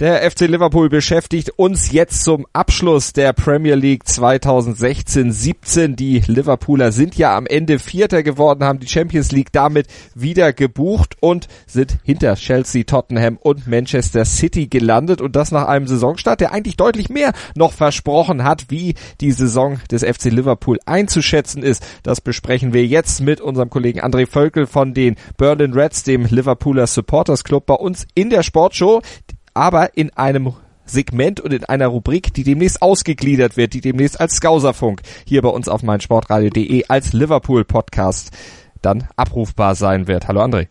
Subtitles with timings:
[0.00, 5.96] Der FC Liverpool beschäftigt uns jetzt zum Abschluss der Premier League 2016-17.
[5.96, 11.16] Die Liverpooler sind ja am Ende Vierter geworden, haben die Champions League damit wieder gebucht
[11.18, 16.52] und sind hinter Chelsea, Tottenham und Manchester City gelandet und das nach einem Saisonstart, der
[16.52, 21.84] eigentlich deutlich mehr noch versprochen hat, wie die Saison des FC Liverpool einzuschätzen ist.
[22.04, 26.86] Das besprechen wir jetzt mit unserem Kollegen André Völkel von den Berlin Reds, dem Liverpooler
[26.86, 29.02] Supporters Club bei uns in der Sportshow
[29.58, 30.52] aber in einem
[30.84, 35.48] Segment und in einer Rubrik, die demnächst ausgegliedert wird, die demnächst als Skauserfunk hier bei
[35.48, 38.30] uns auf meinsportradio.de als Liverpool Podcast
[38.82, 40.28] dann abrufbar sein wird.
[40.28, 40.68] Hallo André.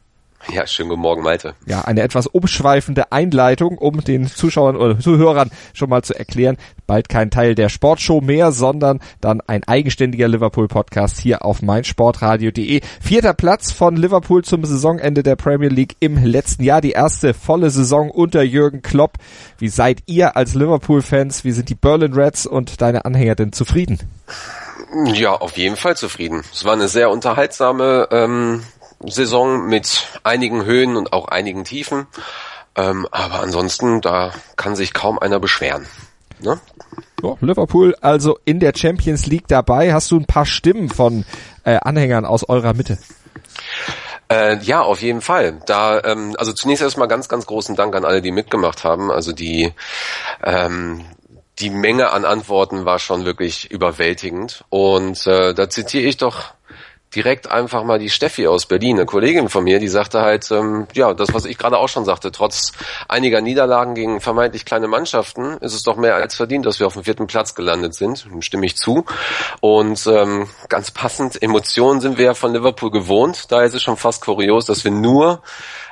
[0.54, 1.56] Ja, schönen guten Morgen, Malte.
[1.66, 7.10] Ja, eine etwas umschweifende Einleitung, um den Zuschauern oder Zuhörern schon mal zu erklären, bald
[7.10, 12.82] kein Teil der Sportshow mehr, sondern dann ein eigenständiger Liverpool-Podcast hier auf meinsportradio.de.
[13.02, 17.70] Vierter Platz von Liverpool zum Saisonende der Premier League im letzten Jahr, die erste volle
[17.70, 19.18] Saison unter Jürgen Klopp.
[19.58, 24.00] Wie seid ihr als Liverpool-Fans, wie sind die Berlin Reds und deine Anhänger denn zufrieden?
[25.14, 26.44] Ja, auf jeden Fall zufrieden.
[26.54, 28.64] Es war eine sehr unterhaltsame ähm,
[29.06, 32.08] Saison mit einigen Höhen und auch einigen Tiefen.
[32.76, 35.88] Ähm, aber ansonsten, da kann sich kaum einer beschweren.
[36.40, 36.60] Ne?
[37.24, 39.94] Ja, Liverpool also in der Champions League dabei.
[39.94, 41.26] Hast du ein paar Stimmen von
[41.64, 43.00] äh, Anhängern aus eurer Mitte?
[44.30, 45.60] Äh, ja, auf jeden Fall.
[45.66, 49.10] Da, ähm, also zunächst erstmal ganz, ganz großen Dank an alle, die mitgemacht haben.
[49.10, 49.74] Also die,
[50.44, 51.06] ähm,
[51.60, 54.64] die Menge an Antworten war schon wirklich überwältigend.
[54.70, 56.54] Und äh, da zitiere ich doch
[57.16, 60.88] direkt einfach mal die Steffi aus Berlin, eine Kollegin von mir, die sagte halt, ähm,
[60.94, 62.74] ja, das, was ich gerade auch schon sagte, trotz
[63.08, 66.94] einiger Niederlagen gegen vermeintlich kleine Mannschaften ist es doch mehr als verdient, dass wir auf
[66.94, 68.28] dem vierten Platz gelandet sind.
[68.42, 69.06] Stimme ich zu.
[69.62, 73.52] Und ähm, ganz passend, Emotionen sind wir ja von Liverpool gewohnt.
[73.52, 75.42] Da ist es schon fast kurios, dass wir nur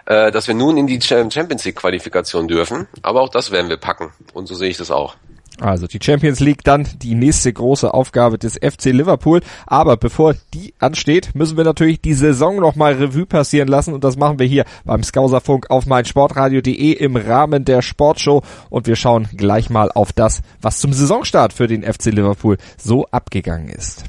[0.05, 2.87] äh, dass wir nun in die Champions League Qualifikation dürfen.
[3.01, 4.13] Aber auch das werden wir packen.
[4.33, 5.15] Und so sehe ich das auch.
[5.61, 9.41] Also die Champions League dann die nächste große Aufgabe des FC Liverpool.
[9.65, 13.93] Aber bevor die ansteht, müssen wir natürlich die Saison nochmal Revue passieren lassen.
[13.93, 18.41] Und das machen wir hier beim Skauserfunk auf meinsportradio.de im Rahmen der Sportshow.
[18.69, 23.05] Und wir schauen gleich mal auf das, was zum Saisonstart für den FC Liverpool so
[23.11, 24.03] abgegangen ist.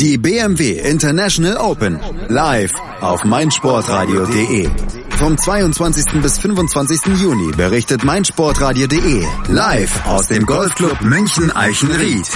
[0.00, 4.68] Die BMW International Open live auf meinsportradio.de.
[5.18, 6.20] Vom 22.
[6.20, 7.20] bis 25.
[7.20, 12.26] Juni berichtet meinsportradio.de live aus dem Golfclub München Eichenried.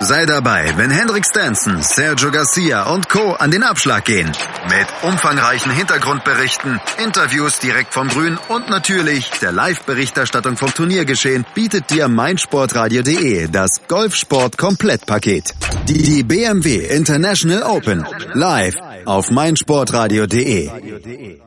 [0.00, 3.32] Sei dabei, wenn Hendrik Stenson, Sergio Garcia und Co.
[3.32, 4.30] an den Abschlag gehen.
[4.68, 12.08] Mit umfangreichen Hintergrundberichten, Interviews direkt vom Grün und natürlich der Live-Berichterstattung vom Turniergeschehen bietet dir
[12.08, 15.54] meinsportradio.de das Golfsport-Komplettpaket.
[15.88, 18.74] Die, die BMW International Open live
[19.06, 21.45] auf meinsportradio.de.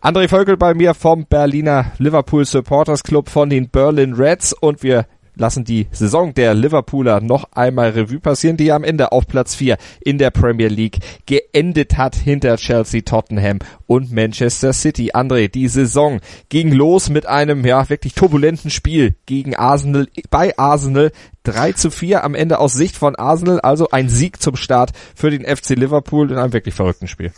[0.00, 5.06] André Völkel bei mir vom Berliner Liverpool Supporters Club von den Berlin Reds und wir
[5.34, 9.76] lassen die Saison der Liverpooler noch einmal Revue passieren, die am Ende auf Platz 4
[10.00, 13.58] in der Premier League geendet hat hinter Chelsea, Tottenham
[13.88, 15.10] und Manchester City.
[15.14, 21.10] André, die Saison ging los mit einem ja wirklich turbulenten Spiel gegen Arsenal bei Arsenal
[21.42, 25.30] 3 zu 4 am Ende aus Sicht von Arsenal, also ein Sieg zum Start für
[25.30, 27.32] den FC Liverpool in einem wirklich verrückten Spiel.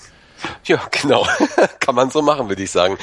[0.64, 1.26] Ja, genau.
[1.80, 2.98] Kann man so machen, würde ich sagen.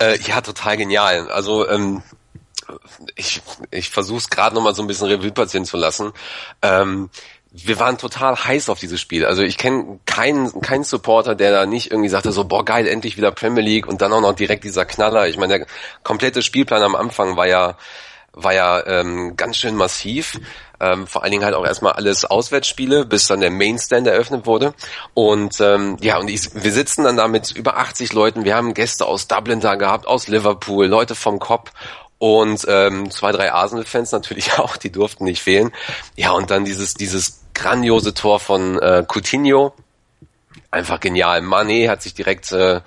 [0.00, 1.30] Äh, ja, total genial.
[1.30, 2.02] Also ähm,
[3.16, 6.12] ich, ich versuche es gerade noch mal so ein bisschen Revue passieren zu lassen.
[6.62, 7.10] Ähm,
[7.52, 9.26] wir waren total heiß auf dieses Spiel.
[9.26, 13.18] Also ich kenne keinen keinen Supporter, der da nicht irgendwie sagte so, boah geil, endlich
[13.18, 15.28] wieder Premier League und dann auch noch direkt dieser Knaller.
[15.28, 15.66] Ich meine, der
[16.02, 17.76] komplette Spielplan am Anfang war ja
[18.32, 20.40] war ja ähm, ganz schön massiv.
[20.82, 24.74] Ähm, vor allen Dingen halt auch erstmal alles Auswärtsspiele, bis dann der Mainstand eröffnet wurde.
[25.14, 28.44] Und ähm, ja, und ich, wir sitzen dann da mit über 80 Leuten.
[28.44, 31.70] Wir haben Gäste aus Dublin da gehabt, aus Liverpool, Leute vom Cop
[32.18, 35.72] und ähm, zwei, drei Arsenal-Fans natürlich auch, die durften nicht fehlen.
[36.16, 39.72] Ja, und dann dieses, dieses grandiose Tor von äh, Coutinho,
[40.72, 41.40] einfach genial.
[41.40, 42.80] Mané hat sich direkt äh,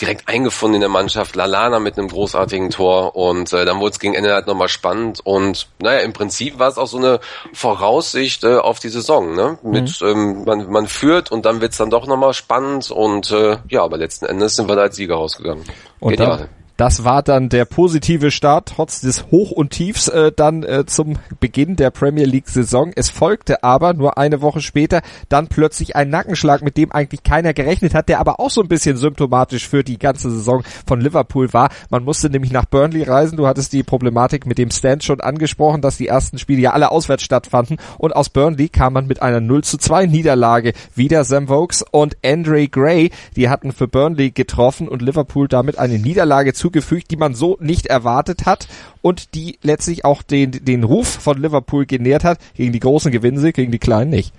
[0.00, 4.00] direkt eingefunden in der Mannschaft, Lalana mit einem großartigen Tor und äh, dann wurde es
[4.00, 7.20] gegen Ende halt nochmal spannend und naja, im Prinzip war es auch so eine
[7.52, 9.58] Voraussicht äh, auf die Saison, ne?
[9.62, 10.06] Mit mhm.
[10.06, 13.96] ähm, man, man führt und dann wird's dann doch nochmal spannend und äh, ja, aber
[13.96, 15.64] letzten Endes sind wir da als Sieger rausgegangen.
[16.00, 16.48] Und Genial.
[16.82, 21.16] Das war dann der positive Start, trotz des Hoch und Tiefs, äh, dann äh, zum
[21.38, 22.90] Beginn der Premier League-Saison.
[22.96, 27.54] Es folgte aber nur eine Woche später dann plötzlich ein Nackenschlag, mit dem eigentlich keiner
[27.54, 31.52] gerechnet hat, der aber auch so ein bisschen symptomatisch für die ganze Saison von Liverpool
[31.52, 31.70] war.
[31.88, 33.36] Man musste nämlich nach Burnley reisen.
[33.36, 36.90] Du hattest die Problematik mit dem Stand schon angesprochen, dass die ersten Spiele ja alle
[36.90, 37.76] auswärts stattfanden.
[37.98, 42.16] Und aus Burnley kam man mit einer 0 zu 2 Niederlage wieder Sam Vokes und
[42.24, 43.12] Andre Gray.
[43.36, 47.86] Die hatten für Burnley getroffen und Liverpool damit eine Niederlage zugefügt, die man so nicht
[47.86, 48.66] erwartet hat
[49.02, 52.38] und die letztlich auch den, den Ruf von Liverpool genährt hat.
[52.54, 54.32] Gegen die Großen gewinnen sie, gegen die Kleinen nicht.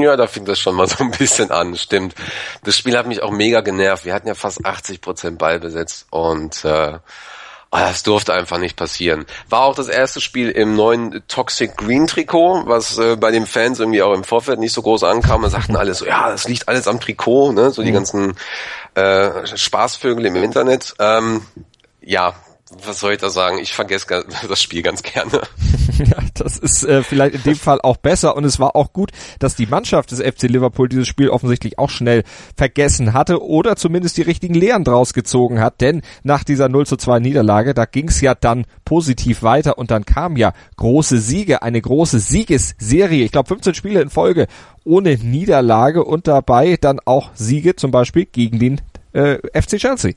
[0.00, 2.14] Ja, da fing das schon mal so ein bisschen an, stimmt.
[2.64, 4.06] Das Spiel hat mich auch mega genervt.
[4.06, 6.98] Wir hatten ja fast 80 Prozent Ballbesitz und äh,
[7.72, 9.26] Oh, das durfte einfach nicht passieren.
[9.48, 13.80] War auch das erste Spiel im neuen Toxic Green Trikot, was äh, bei den Fans
[13.80, 15.42] irgendwie auch im Vorfeld nicht so groß ankam.
[15.42, 17.72] Da sagten alle so, ja, das liegt alles am Trikot, ne?
[17.72, 17.94] So die mhm.
[17.94, 18.36] ganzen
[18.94, 20.94] äh, Spaßvögel im Internet.
[21.00, 21.42] Ähm,
[22.00, 22.34] ja,
[22.70, 23.58] was soll ich da sagen?
[23.58, 25.42] Ich vergesse das Spiel ganz gerne.
[25.98, 29.12] ja, das ist äh, vielleicht in dem Fall auch besser und es war auch gut,
[29.38, 32.24] dass die Mannschaft des FC Liverpool dieses Spiel offensichtlich auch schnell
[32.56, 36.96] vergessen hatte oder zumindest die richtigen Lehren draus gezogen hat, denn nach dieser 0 zu
[36.96, 41.62] 2 Niederlage, da ging es ja dann positiv weiter und dann kam ja große Siege,
[41.62, 44.48] eine große Siegesserie, ich glaube 15 Spiele in Folge
[44.84, 48.80] ohne Niederlage und dabei dann auch Siege zum Beispiel gegen den
[49.12, 50.14] äh, FC Chelsea.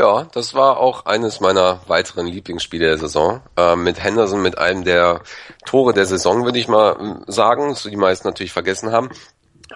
[0.00, 3.40] Ja, das war auch eines meiner weiteren Lieblingsspiele der Saison.
[3.56, 5.20] Äh, mit Henderson, mit einem der
[5.64, 9.10] Tore der Saison, würde ich mal hm, sagen, das die meisten natürlich vergessen haben.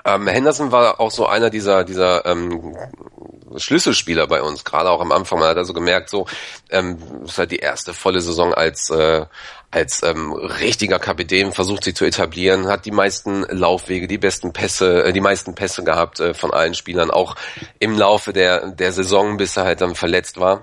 [0.05, 2.77] Ähm, Henderson war auch so einer dieser, dieser ähm,
[3.57, 5.39] Schlüsselspieler bei uns, gerade auch am Anfang.
[5.39, 6.27] Man hat also gemerkt, so,
[6.71, 9.27] ähm, das ist halt die erste volle Saison als, äh,
[9.71, 15.05] als ähm, richtiger Kapitän, versucht sich zu etablieren, hat die meisten Laufwege, die besten Pässe,
[15.05, 17.37] äh, die meisten Pässe gehabt äh, von allen Spielern, auch
[17.79, 20.63] im Laufe der, der Saison, bis er halt dann verletzt war.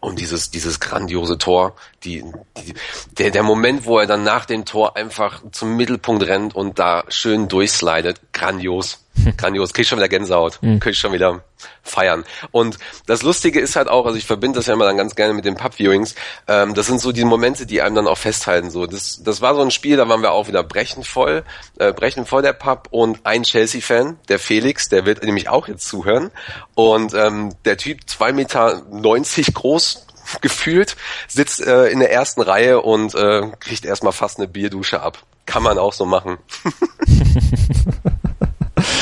[0.00, 2.22] Und dieses, dieses grandiose Tor, die,
[2.56, 2.74] die,
[3.18, 7.04] der, der Moment, wo er dann nach dem Tor einfach zum Mittelpunkt rennt und da
[7.08, 9.04] schön durchslidet, grandios.
[9.36, 10.80] Grandios, krieg ich schon wieder Gänsehaut, mhm.
[10.80, 11.42] krieg ich schon wieder
[11.82, 12.24] feiern.
[12.50, 15.34] Und das Lustige ist halt auch, also ich verbinde das ja immer dann ganz gerne
[15.34, 16.14] mit den Pub-Viewings,
[16.46, 18.70] ähm, das sind so die Momente, die einem dann auch festhalten.
[18.70, 21.44] So, das, das war so ein Spiel, da waren wir auch wieder brechend voll,
[21.78, 25.86] äh, brechend voll der Pub und ein Chelsea-Fan, der Felix, der wird nämlich auch jetzt
[25.86, 26.30] zuhören.
[26.74, 30.06] Und ähm, der Typ, zwei Meter neunzig groß,
[30.40, 35.18] gefühlt, sitzt äh, in der ersten Reihe und äh, kriegt erstmal fast eine Bierdusche ab.
[35.46, 36.36] Kann man auch so machen.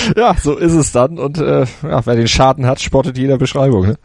[0.16, 1.18] ja, so ist es dann.
[1.18, 3.86] Und äh, ja, wer den Schaden hat, spottet jeder Beschreibung.
[3.86, 3.98] Ne?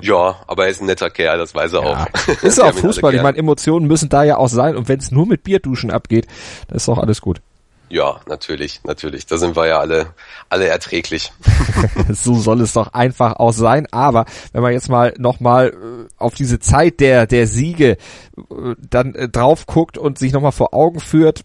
[0.00, 2.28] Ja, aber er ist ein netter Kerl, das weiß er ja, auch.
[2.42, 3.14] Ist auch Fußball.
[3.14, 4.76] Ich meine, Emotionen müssen da ja auch sein.
[4.76, 6.26] Und wenn es nur mit Bierduschen abgeht,
[6.68, 7.40] dann ist doch alles gut.
[7.88, 9.24] Ja, natürlich, natürlich.
[9.26, 10.08] Da sind wir ja alle,
[10.48, 11.32] alle erträglich.
[12.10, 13.86] so soll es doch einfach auch sein.
[13.92, 17.96] Aber wenn man jetzt mal nochmal äh, auf diese Zeit der, der Siege
[18.36, 21.44] äh, dann äh, drauf guckt und sich nochmal vor Augen führt,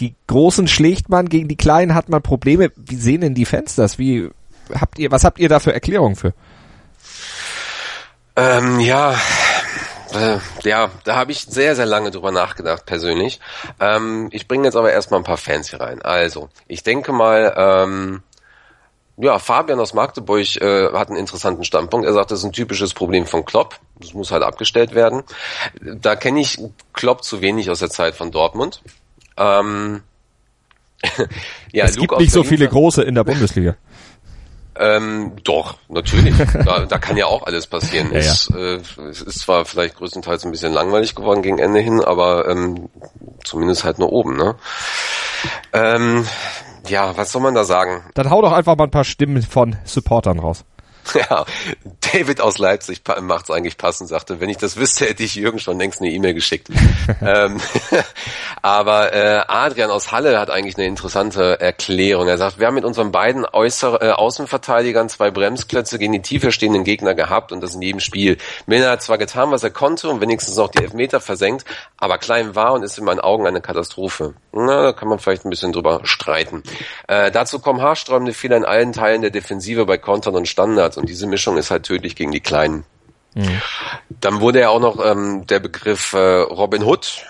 [0.00, 2.72] die Großen schlägt man, gegen die Kleinen hat man Probleme.
[2.76, 3.98] Wie sehen denn die Fans das?
[3.98, 4.30] Wie
[4.72, 6.32] habt ihr, was habt ihr da für Erklärungen für?
[8.36, 9.14] Ähm, ja,
[10.12, 13.40] äh, ja, da habe ich sehr, sehr lange drüber nachgedacht, persönlich.
[13.80, 16.02] Ähm, ich bringe jetzt aber erstmal ein paar Fans hier rein.
[16.02, 18.22] Also, ich denke mal, ähm,
[19.16, 22.06] ja, Fabian aus Magdeburg äh, hat einen interessanten Standpunkt.
[22.06, 23.78] Er sagt, das ist ein typisches Problem von Klopp.
[24.00, 25.22] Das muss halt abgestellt werden.
[25.80, 26.60] Da kenne ich
[26.92, 28.82] Klopp zu wenig aus der Zeit von Dortmund.
[29.36, 30.02] Ähm,
[31.72, 33.76] ja, es Luke gibt nicht so viele große in der Bundesliga.
[34.76, 36.34] Ähm, doch, natürlich.
[36.64, 38.10] da, da kann ja auch alles passieren.
[38.10, 38.56] Ja, es, ja.
[38.56, 42.88] Äh, es ist zwar vielleicht größtenteils ein bisschen langweilig geworden gegen Ende hin, aber ähm,
[43.44, 44.36] zumindest halt nur oben.
[44.36, 44.56] Ne?
[45.72, 46.26] Ähm,
[46.88, 48.02] ja, was soll man da sagen?
[48.14, 50.64] Dann hau doch einfach mal ein paar Stimmen von Supportern raus.
[51.14, 51.44] Ja,
[52.12, 55.58] David aus Leipzig macht es eigentlich passend, sagte, wenn ich das wüsste, hätte ich Jürgen
[55.58, 56.68] schon längst eine E-Mail geschickt.
[57.20, 57.60] ähm,
[58.62, 62.28] aber äh, Adrian aus Halle hat eigentlich eine interessante Erklärung.
[62.28, 66.50] Er sagt, wir haben mit unseren beiden Äußer äh, Außenverteidigern zwei Bremsklötze gegen die tiefer
[66.50, 68.38] stehenden Gegner gehabt und das in jedem Spiel.
[68.66, 71.64] Milner hat zwar getan, was er konnte und wenigstens auch die Elfmeter versenkt,
[71.96, 74.34] aber klein war und ist in meinen Augen eine Katastrophe.
[74.52, 76.62] Na, da kann man vielleicht ein bisschen drüber streiten.
[77.08, 81.08] Äh, dazu kommen haarsträubende Fehler in allen Teilen der Defensive bei Kontern und Standards und
[81.08, 82.84] diese Mischung ist halt tödlich gegen die Kleinen.
[83.34, 83.60] Mhm.
[84.20, 87.24] Dann wurde ja auch noch ähm, der Begriff äh, Robin Hood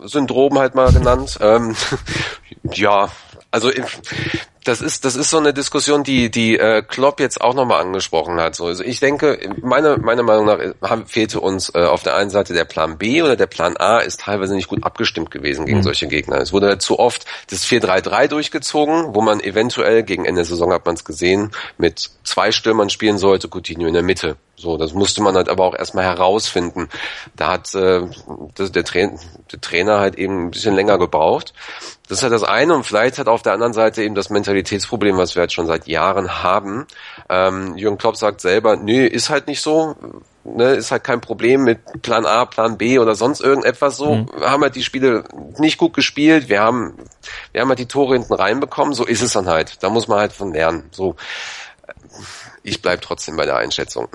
[0.00, 1.38] Syndrom halt mal genannt.
[1.40, 1.74] Ähm,
[2.72, 3.10] ja,
[3.50, 3.70] also
[4.68, 8.38] das ist das ist so eine Diskussion, die die äh, Klopp jetzt auch nochmal angesprochen
[8.40, 8.54] hat.
[8.54, 10.58] So, also ich denke, meine meiner Meinung nach
[10.88, 13.98] haben, fehlte uns äh, auf der einen Seite der Plan B oder der Plan A
[13.98, 15.82] ist teilweise nicht gut abgestimmt gewesen gegen mhm.
[15.82, 16.36] solche Gegner.
[16.36, 20.86] Es wurde zu oft das 4-3-3 durchgezogen, wo man eventuell gegen Ende der Saison hat
[20.86, 24.36] man es gesehen mit zwei Stürmern spielen sollte, Coutinho in der Mitte.
[24.58, 26.88] So, das musste man halt aber auch erstmal herausfinden.
[27.36, 28.02] Da hat äh,
[28.56, 28.98] das, der, Tra
[29.52, 31.52] der Trainer halt eben ein bisschen länger gebraucht.
[32.08, 35.16] Das ist halt das eine und vielleicht hat auf der anderen Seite eben das Mentalitätsproblem,
[35.16, 36.86] was wir halt schon seit Jahren haben.
[37.28, 39.94] Ähm, Jürgen Klopp sagt selber, nö, ist halt nicht so.
[40.44, 44.14] Ne, ist halt kein Problem mit Plan A, Plan B oder sonst irgendetwas so.
[44.14, 44.30] Mhm.
[44.38, 45.24] Wir haben halt die Spiele
[45.58, 46.94] nicht gut gespielt, wir haben,
[47.52, 49.82] wir haben halt die Tore hinten reinbekommen, so ist es dann halt.
[49.82, 50.88] Da muss man halt von lernen.
[50.90, 51.16] So
[52.62, 54.08] ich bleib trotzdem bei der Einschätzung.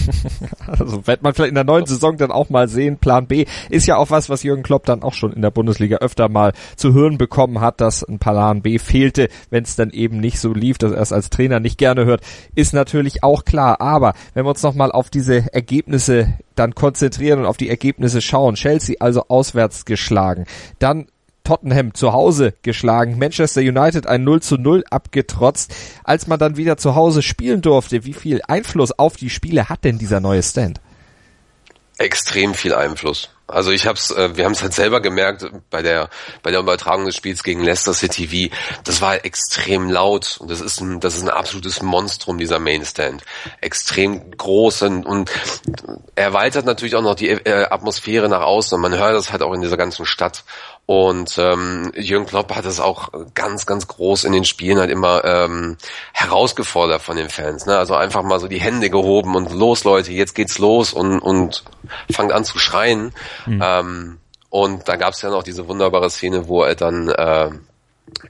[0.66, 2.98] also wird man vielleicht in der neuen Saison dann auch mal sehen.
[2.98, 5.98] Plan B ist ja auch was, was Jürgen Klopp dann auch schon in der Bundesliga
[5.98, 10.18] öfter mal zu hören bekommen hat, dass ein Plan B fehlte, wenn es dann eben
[10.18, 12.22] nicht so lief, dass er es als Trainer nicht gerne hört,
[12.54, 13.80] ist natürlich auch klar.
[13.80, 18.54] Aber wenn wir uns nochmal auf diese Ergebnisse dann konzentrieren und auf die Ergebnisse schauen,
[18.54, 20.46] Chelsea also auswärts geschlagen,
[20.78, 21.06] dann
[21.44, 25.74] Tottenham zu Hause geschlagen, Manchester United ein 0 zu 0 abgetrotzt.
[26.02, 29.84] Als man dann wieder zu Hause spielen durfte, wie viel Einfluss auf die Spiele hat
[29.84, 30.80] denn dieser neue Stand?
[31.98, 33.30] Extrem viel Einfluss.
[33.46, 36.08] Also ich hab's, äh, wir haben es halt selber gemerkt bei der
[36.42, 38.50] bei der Übertragung des Spiels gegen Leicester City, wie
[38.84, 43.22] das war extrem laut und das ist ein das ist ein absolutes Monstrum dieser Mainstand,
[43.60, 45.30] extrem groß und, und
[46.14, 49.52] erweitert natürlich auch noch die äh, Atmosphäre nach außen und man hört das halt auch
[49.52, 50.44] in dieser ganzen Stadt
[50.86, 55.24] und ähm, Jürgen Klopp hat es auch ganz, ganz groß in den Spielen halt immer
[55.24, 55.76] ähm,
[56.12, 57.64] herausgefordert von den Fans.
[57.64, 57.78] Ne?
[57.78, 61.64] Also einfach mal so die Hände gehoben und los Leute, jetzt geht's los und, und
[62.12, 63.12] fangt an zu schreien.
[63.46, 63.62] Mhm.
[63.64, 64.18] Ähm,
[64.50, 67.50] und da gab's ja noch diese wunderbare Szene, wo er dann äh,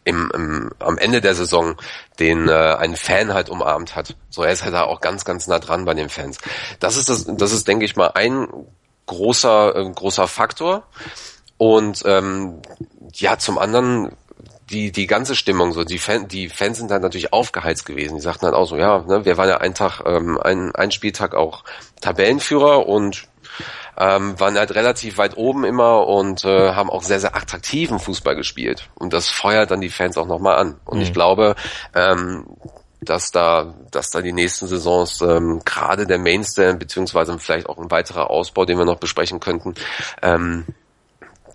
[0.04, 1.74] im, im, am Ende der Saison
[2.20, 4.14] den äh, einen Fan halt umarmt hat.
[4.30, 6.38] So er ist halt da auch ganz, ganz nah dran bei den Fans.
[6.78, 8.46] Das ist das, das ist, denke ich mal, ein
[9.06, 10.84] großer, äh, großer Faktor.
[11.56, 12.60] Und ähm,
[13.12, 14.16] ja, zum anderen
[14.70, 18.16] die die ganze Stimmung so die Fan, die Fans sind dann natürlich aufgeheizt gewesen.
[18.16, 20.90] Die sagten dann auch so ja ne, wir waren ja einen Tag ähm, ein, ein
[20.90, 21.64] Spieltag auch
[22.00, 23.28] Tabellenführer und
[23.96, 28.34] ähm, waren halt relativ weit oben immer und äh, haben auch sehr sehr attraktiven Fußball
[28.34, 28.88] gespielt.
[28.94, 30.80] Und das feuert dann die Fans auch nochmal an.
[30.84, 31.04] Und mhm.
[31.04, 31.54] ich glaube
[31.94, 32.46] ähm,
[33.04, 37.90] dass da, dass da die nächsten Saisons ähm, gerade der Mainstand beziehungsweise vielleicht auch ein
[37.90, 39.74] weiterer Ausbau, den wir noch besprechen könnten,
[40.22, 40.64] ähm,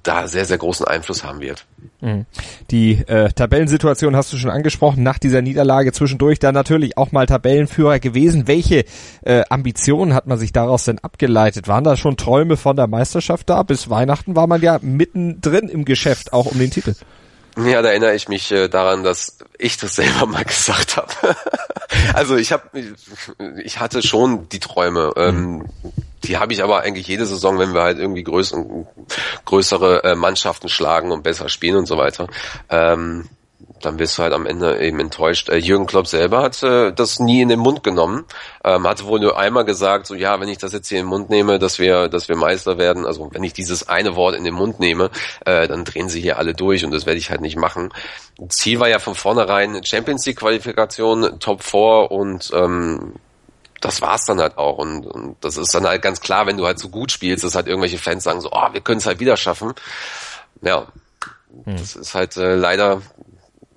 [0.09, 1.65] da sehr, sehr großen Einfluss haben wird.
[2.01, 2.25] Mhm.
[2.71, 7.27] Die äh, Tabellensituation hast du schon angesprochen, nach dieser Niederlage zwischendurch dann natürlich auch mal
[7.27, 8.47] Tabellenführer gewesen.
[8.47, 8.85] Welche
[9.21, 11.67] äh, Ambitionen hat man sich daraus denn abgeleitet?
[11.67, 13.61] Waren da schon Träume von der Meisterschaft da?
[13.61, 16.95] Bis Weihnachten war man ja mittendrin im Geschäft, auch um den Titel.
[17.57, 21.13] Ja, da erinnere ich mich äh, daran, dass ich das selber mal gesagt habe.
[22.15, 22.63] also ich habe,
[23.63, 25.11] ich hatte schon die Träume.
[25.17, 25.65] Ähm,
[26.23, 28.55] die habe ich aber eigentlich jede Saison, wenn wir halt irgendwie größ
[29.45, 32.27] größere äh, Mannschaften schlagen und besser spielen und so weiter.
[32.69, 33.29] Ähm,
[33.81, 35.49] dann bist du halt am Ende eben enttäuscht.
[35.49, 38.25] Äh, Jürgen Klopp selber hat äh, das nie in den Mund genommen.
[38.63, 41.09] Ähm, hatte wohl nur einmal gesagt, so ja, wenn ich das jetzt hier in den
[41.09, 44.43] Mund nehme, dass wir, dass wir Meister werden, also wenn ich dieses eine Wort in
[44.43, 45.09] den Mund nehme,
[45.45, 47.93] äh, dann drehen sie hier alle durch und das werde ich halt nicht machen.
[48.49, 53.13] Ziel war ja von vornherein Champions League Qualifikation, Top 4 und ähm,
[53.81, 54.77] das war's dann halt auch.
[54.77, 57.55] Und, und das ist dann halt ganz klar, wenn du halt so gut spielst, dass
[57.55, 59.73] halt irgendwelche Fans sagen so, oh, wir können es halt wieder schaffen.
[60.61, 60.87] Ja,
[61.65, 61.77] hm.
[61.77, 63.01] das ist halt äh, leider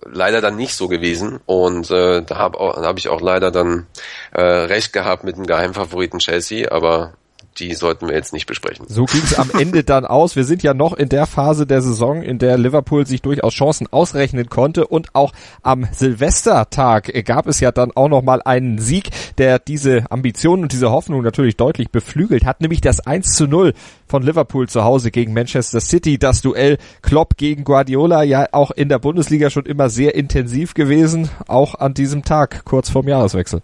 [0.05, 3.87] leider dann nicht so gewesen und äh, da habe hab ich auch leider dann
[4.33, 7.15] äh, recht gehabt mit dem Geheimfavoriten Chelsea, aber
[7.59, 8.87] die sollten wir jetzt nicht besprechen.
[8.89, 10.37] So ging es am Ende dann aus.
[10.37, 13.87] Wir sind ja noch in der Phase der Saison, in der Liverpool sich durchaus Chancen
[13.91, 15.33] ausrechnen konnte und auch
[15.63, 20.73] am Silvestertag gab es ja dann auch noch mal einen Sieg, der diese Ambitionen und
[20.73, 23.75] diese Hoffnung natürlich deutlich beflügelt hat, nämlich das 1 zu 0
[24.07, 26.19] von Liverpool zu Hause gegen Manchester City.
[26.19, 31.29] Das Duell Klopp gegen Guardiola ja auch in der Bundesliga schon immer sehr intensiv gewesen,
[31.47, 33.63] auch an diesem Tag kurz vorm Jahreswechsel.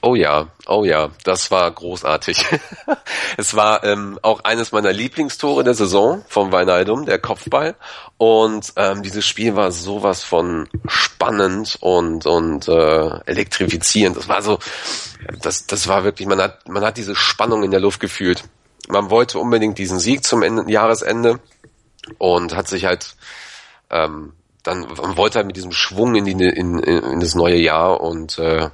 [0.00, 2.44] Oh ja, oh ja, das war großartig.
[3.36, 7.74] es war ähm, auch eines meiner Lieblingstore der Saison vom Weinaldum, der Kopfball.
[8.16, 14.16] Und ähm, dieses Spiel war sowas von spannend und und äh, elektrifizierend.
[14.16, 14.60] Das war so,
[15.42, 18.44] das das war wirklich, man hat man hat diese Spannung in der Luft gefühlt.
[18.88, 21.40] Man wollte unbedingt diesen Sieg zum Ende, Jahresende
[22.18, 23.16] und hat sich halt
[23.90, 28.00] ähm, dann man wollte halt mit diesem Schwung in die in, in das neue Jahr
[28.00, 28.70] und äh,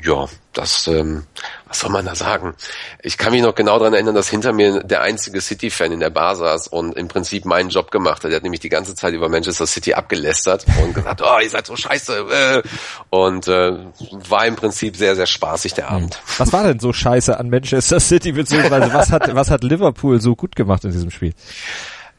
[0.00, 1.24] ja, das, ähm,
[1.66, 2.54] was soll man da sagen?
[3.02, 6.10] Ich kann mich noch genau daran erinnern, dass hinter mir der einzige City-Fan in der
[6.10, 8.30] Bar saß und im Prinzip meinen Job gemacht hat.
[8.30, 11.66] Er hat nämlich die ganze Zeit über Manchester City abgelästert und gesagt, oh, ihr seid
[11.66, 12.14] so scheiße.
[12.30, 12.62] Äh.
[13.10, 13.72] Und äh,
[14.28, 16.20] war im Prinzip sehr, sehr spaßig der Abend.
[16.38, 20.36] Was war denn so scheiße an Manchester City, beziehungsweise was hat, was hat Liverpool so
[20.36, 21.34] gut gemacht in diesem Spiel?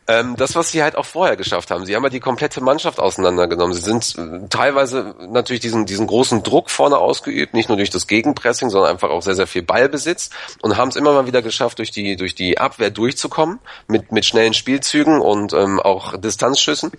[0.10, 1.86] Ähm, das, was sie halt auch vorher geschafft haben.
[1.86, 3.76] Sie haben ja die komplette Mannschaft auseinandergenommen.
[3.76, 8.08] Sie sind äh, teilweise natürlich diesen, diesen großen Druck vorne ausgeübt, nicht nur durch das
[8.08, 10.32] Gegenpressing, sondern einfach auch sehr, sehr viel Ballbesitz
[10.64, 14.26] und haben es immer mal wieder geschafft, durch die, durch die Abwehr durchzukommen mit, mit
[14.26, 16.92] schnellen Spielzügen und ähm, auch Distanzschüssen.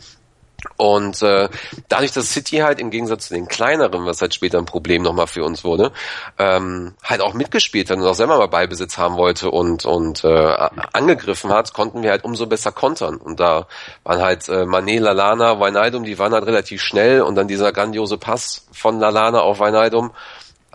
[0.77, 1.49] Und äh,
[1.89, 5.27] dadurch, dass City halt im Gegensatz zu den kleineren, was halt später ein Problem nochmal
[5.27, 5.93] für uns wurde,
[6.39, 10.69] ähm, halt auch mitgespielt hat und auch selber mal Ballbesitz haben wollte und und äh,
[10.93, 13.17] angegriffen hat, konnten wir halt umso besser kontern.
[13.17, 13.67] Und da
[14.05, 18.19] waren halt äh, Mané, Lalana, Weinaldum, die waren halt relativ schnell und dann dieser grandiose
[18.19, 20.13] Pass von Lalana auf Weinaldum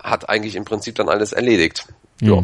[0.01, 1.87] hat eigentlich im Prinzip dann alles erledigt.
[2.21, 2.43] Ja.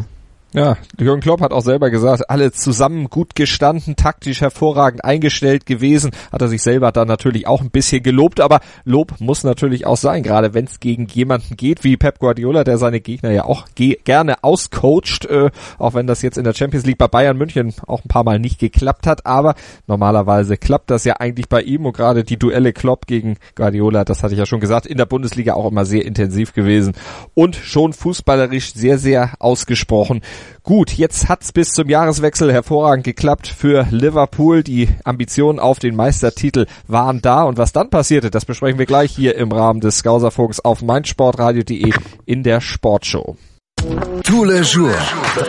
[0.54, 6.10] Ja, Jürgen Klopp hat auch selber gesagt, alle zusammen gut gestanden, taktisch hervorragend eingestellt gewesen.
[6.30, 9.96] Hat er sich selber dann natürlich auch ein bisschen gelobt, aber Lob muss natürlich auch
[9.96, 13.64] sein, gerade wenn es gegen jemanden geht wie Pep Guardiola, der seine Gegner ja auch
[13.74, 17.72] ge gerne auscoacht, äh, auch wenn das jetzt in der Champions League bei Bayern München
[17.86, 19.54] auch ein paar Mal nicht geklappt hat, aber
[19.86, 24.22] normalerweise klappt das ja eigentlich bei ihm und gerade die Duelle Klopp gegen Guardiola, das
[24.22, 26.92] hatte ich ja schon gesagt, in der Bundesliga auch immer sehr intensiv gewesen
[27.32, 30.20] und schon fußballerisch sehr, sehr ausgesprochen.
[30.62, 34.62] Gut, jetzt hat's bis zum Jahreswechsel hervorragend geklappt für Liverpool.
[34.62, 39.12] Die Ambitionen auf den Meistertitel waren da und was dann passierte, das besprechen wir gleich
[39.12, 41.92] hier im Rahmen des Skauserfunks auf meinsportradio.de
[42.26, 43.36] in der Sportshow.
[44.24, 44.94] Tous les jours.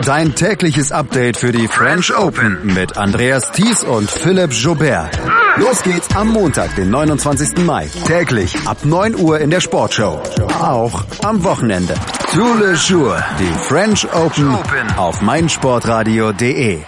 [0.04, 5.16] Dein tägliches Update für die French Open mit Andreas Thies und Philipp Jobert.
[5.56, 7.64] Los geht's am Montag, den 29.
[7.64, 7.88] Mai.
[8.06, 10.20] Täglich ab 9 Uhr in der Sportshow.
[10.60, 11.94] Auch am Wochenende.
[12.32, 13.22] Tous les jours.
[13.38, 14.56] Die French Open
[14.96, 16.80] auf meinsportradio.de.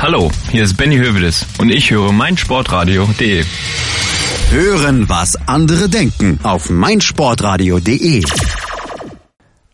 [0.00, 3.44] Hallo, hier ist Benny Hövedes und ich höre meinsportradio.de.
[4.50, 8.22] Hören, was andere denken auf meinsportradio.de.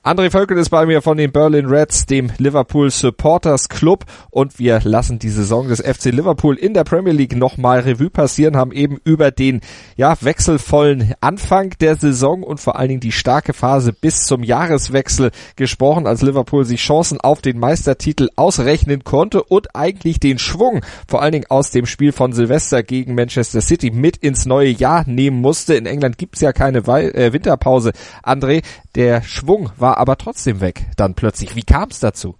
[0.06, 4.82] André Völkel ist bei mir von den Berlin Reds, dem Liverpool Supporters Club und wir
[4.84, 8.99] lassen die Saison des FC Liverpool in der Premier League nochmal Revue passieren, haben eben
[9.04, 9.62] über den
[9.96, 15.30] ja wechselvollen Anfang der Saison und vor allen Dingen die starke Phase bis zum Jahreswechsel
[15.56, 21.23] gesprochen, als Liverpool sich Chancen auf den Meistertitel ausrechnen konnte und eigentlich den Schwung vor
[21.23, 25.40] allen Dingen aus dem Spiel von Silvester gegen Manchester City mit ins neue Jahr nehmen
[25.40, 25.76] musste.
[25.76, 27.92] In England gibt's ja keine äh, Winterpause.
[28.23, 28.62] André,
[28.95, 31.57] der Schwung war aber trotzdem weg, dann plötzlich.
[31.57, 32.37] Wie kam es dazu?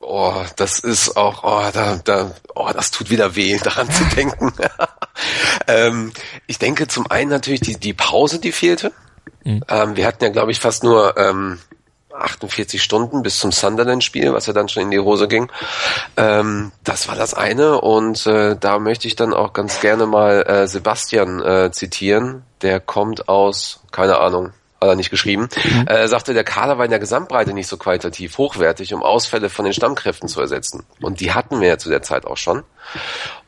[0.00, 4.52] Oh, das ist auch, oh, da, da, oh, das tut wieder weh, daran zu denken.
[5.68, 6.12] ähm,
[6.46, 8.92] ich denke zum einen natürlich die, die Pause, die fehlte.
[9.44, 9.62] Mhm.
[9.68, 11.60] Ähm, wir hatten ja, glaube ich, fast nur ähm,
[12.12, 15.50] 48 Stunden bis zum Sunderland-Spiel, was ja dann schon in die Hose ging.
[16.16, 20.42] Ähm, das war das eine und äh, da möchte ich dann auch ganz gerne mal
[20.42, 22.44] äh, Sebastian äh, zitieren.
[22.60, 25.86] Der kommt aus, keine Ahnung, hat er nicht geschrieben, mhm.
[25.86, 29.64] äh, sagte, der Kader war in der Gesamtbreite nicht so qualitativ hochwertig, um Ausfälle von
[29.64, 30.84] den Stammkräften zu ersetzen.
[31.00, 32.62] Und die hatten wir ja zu der Zeit auch schon.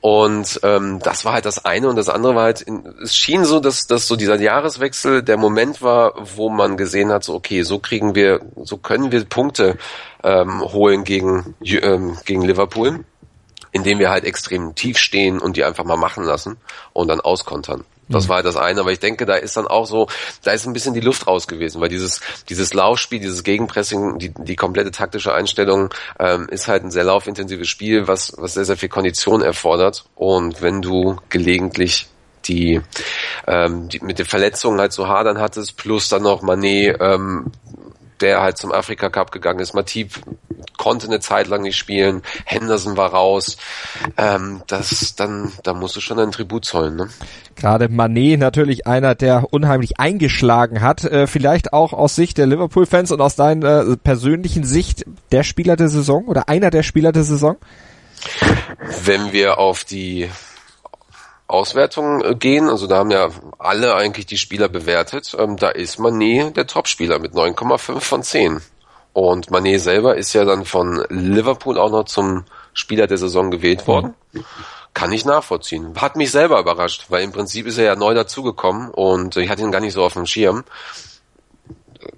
[0.01, 3.45] Und ähm, das war halt das eine und das andere war halt, in, es schien
[3.45, 7.63] so, dass, dass so dieser Jahreswechsel der Moment war, wo man gesehen hat, so okay,
[7.63, 9.77] so kriegen wir, so können wir Punkte
[10.23, 13.05] ähm, holen gegen, ähm, gegen Liverpool,
[13.73, 16.59] indem wir halt extrem tief stehen und die einfach mal machen lassen
[16.93, 17.85] und dann auskontern.
[18.09, 18.29] Das mhm.
[18.29, 20.09] war halt das eine, aber ich denke, da ist dann auch so,
[20.43, 24.33] da ist ein bisschen die Luft raus gewesen, weil dieses, dieses Laufspiel, dieses Gegenpressing, die,
[24.37, 28.77] die komplette taktische Einstellung ähm, ist halt ein sehr laufintensives Spiel, was, was sehr, sehr
[28.77, 30.05] viel Kondition erfordert.
[30.15, 32.09] Und wenn du gelegentlich
[32.47, 32.81] die,
[33.47, 37.53] ähm, die mit den Verletzungen halt so hadern hattest, plus dann noch Manet, ähm,
[38.25, 39.75] der halt zum Afrika Cup gegangen ist.
[39.75, 40.15] Matip
[40.79, 43.59] konnte eine Zeit lang nicht spielen, Henderson war raus.
[44.17, 46.97] Ähm, das dann, da musst du schon einen Tribut zollen.
[46.97, 47.11] Ne?
[47.55, 51.05] Gerade Manet natürlich einer, der unheimlich eingeschlagen hat.
[51.05, 55.77] Äh, vielleicht auch aus Sicht der Liverpool-Fans und aus deiner äh, persönlichen Sicht der Spieler
[55.77, 57.57] der Saison oder einer der Spieler der Saison?
[59.05, 60.31] Wenn wir auf die
[61.47, 63.29] Auswertungen äh, gehen, also da haben ja
[63.59, 68.61] alle eigentlich die Spieler bewertet, ähm, da ist Manet der Topspieler mit 9,5 von 10.
[69.13, 73.87] Und Manet selber ist ja dann von Liverpool auch noch zum Spieler der Saison gewählt
[73.87, 74.15] worden.
[74.93, 75.95] Kann ich nachvollziehen.
[76.01, 79.63] Hat mich selber überrascht, weil im Prinzip ist er ja neu dazugekommen und ich hatte
[79.63, 80.65] ihn gar nicht so auf dem Schirm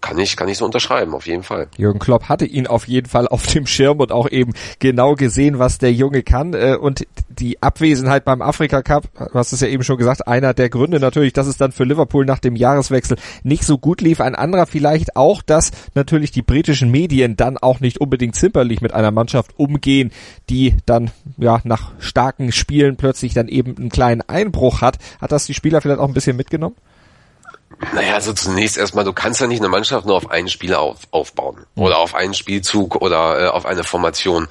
[0.00, 1.68] kann ich, kann ich so unterschreiben, auf jeden Fall.
[1.76, 5.58] Jürgen Klopp hatte ihn auf jeden Fall auf dem Schirm und auch eben genau gesehen,
[5.58, 6.54] was der Junge kann.
[6.54, 10.54] Äh, und die Abwesenheit beim Afrika Cup, du hast es ja eben schon gesagt, einer
[10.54, 14.20] der Gründe natürlich, dass es dann für Liverpool nach dem Jahreswechsel nicht so gut lief.
[14.20, 18.92] Ein anderer vielleicht auch, dass natürlich die britischen Medien dann auch nicht unbedingt zimperlich mit
[18.92, 20.12] einer Mannschaft umgehen,
[20.48, 24.98] die dann ja nach starken Spielen plötzlich dann eben einen kleinen Einbruch hat.
[25.20, 26.76] Hat das die Spieler vielleicht auch ein bisschen mitgenommen?
[27.94, 31.00] Naja, also zunächst erstmal, du kannst ja nicht eine Mannschaft nur auf einen Spieler auf,
[31.10, 34.48] aufbauen oder auf einen Spielzug oder äh, auf eine Formation.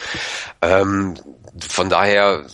[0.61, 1.15] Ähm,
[1.67, 2.45] von daher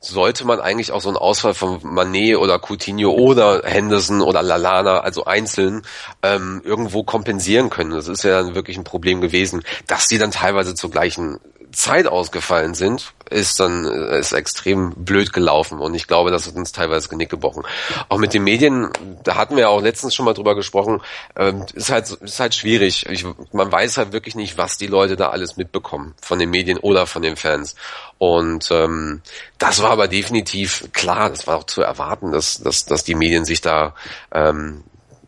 [0.00, 5.00] sollte man eigentlich auch so einen Ausfall von Manet oder Coutinho oder Henderson oder Lalana,
[5.00, 5.82] also einzeln,
[6.22, 7.90] ähm, irgendwo kompensieren können.
[7.90, 11.40] Das ist ja dann wirklich ein Problem gewesen, dass die dann teilweise zur gleichen
[11.74, 16.72] Zeit ausgefallen sind, ist dann ist extrem blöd gelaufen und ich glaube, das hat uns
[16.72, 17.64] teilweise Genick gebrochen.
[18.08, 18.90] Auch mit den Medien,
[19.22, 21.00] da hatten wir auch letztens schon mal drüber gesprochen,
[21.36, 23.06] ähm, ist halt ist halt schwierig.
[23.08, 26.78] Ich, man weiß halt wirklich nicht, was die Leute da alles mitbekommen von den Medien
[26.78, 27.74] oder von den Fans.
[28.18, 29.22] Und ähm,
[29.58, 33.44] das war aber definitiv klar, das war auch zu erwarten, dass dass, dass die Medien
[33.44, 33.94] sich da
[34.32, 34.84] ähm,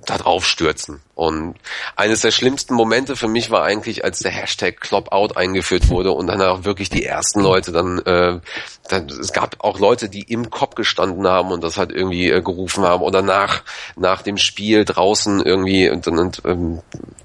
[0.07, 1.03] da drauf stürzen.
[1.14, 1.57] Und
[1.97, 6.27] eines der schlimmsten Momente für mich war eigentlich, als der Hashtag Clopout eingeführt wurde und
[6.27, 8.40] dann auch wirklich die ersten Leute dann, äh,
[8.88, 12.42] dann es gab auch Leute, die im Kopf gestanden haben und das halt irgendwie äh,
[12.42, 13.62] gerufen haben oder nach
[13.97, 16.81] nach dem Spiel draußen irgendwie und dann und, ähm,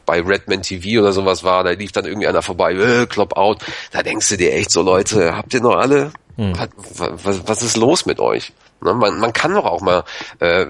[0.05, 3.57] bei Redman TV oder sowas war, da lief dann irgendwie einer vorbei, äh, Clopout.
[3.91, 6.11] Da denkst du dir echt so, Leute, habt ihr noch alle?
[6.37, 6.53] Hm.
[6.53, 8.53] Was, was ist los mit euch?
[8.81, 10.03] Ne, man, man kann doch auch mal
[10.39, 10.65] äh,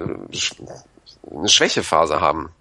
[1.30, 2.52] eine Schwächephase haben.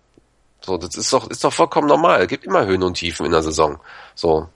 [0.60, 2.22] So, das ist doch, ist doch vollkommen normal.
[2.22, 3.80] Es gibt immer Höhen und Tiefen in der Saison.
[4.14, 4.48] So.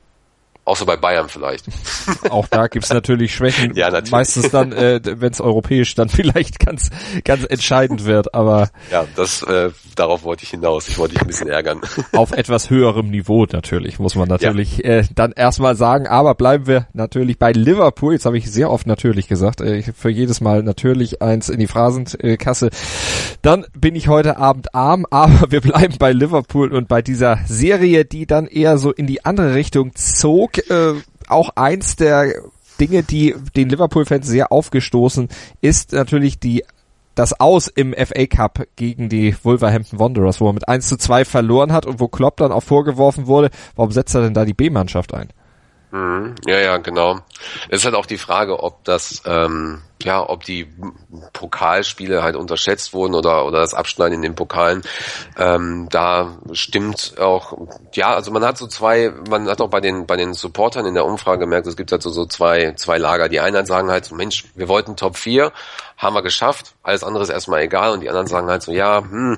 [0.66, 1.66] Außer bei Bayern vielleicht.
[2.30, 3.74] Auch da gibt's natürlich Schwächen.
[3.74, 4.12] ja, natürlich.
[4.12, 6.88] Meistens dann, äh, wenn es europäisch dann vielleicht ganz,
[7.22, 8.34] ganz entscheidend wird.
[8.34, 10.88] Aber ja, das äh, darauf wollte ich hinaus.
[10.88, 11.82] Ich wollte dich ein bisschen ärgern.
[12.12, 14.84] Auf etwas höherem Niveau natürlich, muss man natürlich ja.
[14.84, 16.06] äh, dann erstmal sagen.
[16.06, 18.14] Aber bleiben wir natürlich bei Liverpool.
[18.14, 19.60] Jetzt habe ich sehr oft natürlich gesagt.
[19.60, 22.70] Äh, für jedes Mal natürlich eins in die Phrasenkasse.
[23.42, 28.06] Dann bin ich heute Abend arm, aber wir bleiben bei Liverpool und bei dieser Serie,
[28.06, 30.94] die dann eher so in die andere Richtung zog äh,
[31.28, 32.34] auch eins der
[32.80, 35.28] Dinge, die den Liverpool-Fans sehr aufgestoßen,
[35.60, 36.64] ist natürlich die
[37.14, 41.24] das Aus im FA Cup gegen die Wolverhampton Wanderers, wo er mit 1 zu 2
[41.24, 44.54] verloren hat und wo Klopp dann auch vorgeworfen wurde, warum setzt er denn da die
[44.54, 45.28] B-Mannschaft ein?
[45.94, 46.34] Mhm.
[46.44, 47.20] Ja, ja, genau.
[47.68, 50.66] Es ist halt auch die Frage, ob das, ähm, ja, ob die
[51.32, 54.82] Pokalspiele halt unterschätzt wurden oder oder das Abschneiden in den Pokalen.
[55.38, 57.56] Ähm, da stimmt auch,
[57.92, 60.94] ja, also man hat so zwei, man hat auch bei den bei den Supportern in
[60.94, 63.28] der Umfrage gemerkt, es gibt halt so, so zwei zwei Lager.
[63.28, 65.52] Die einen sagen halt so, Mensch, wir wollten Top 4,
[65.96, 68.98] haben wir geschafft, alles andere ist erstmal egal und die anderen sagen halt so, ja,
[68.98, 69.36] hm,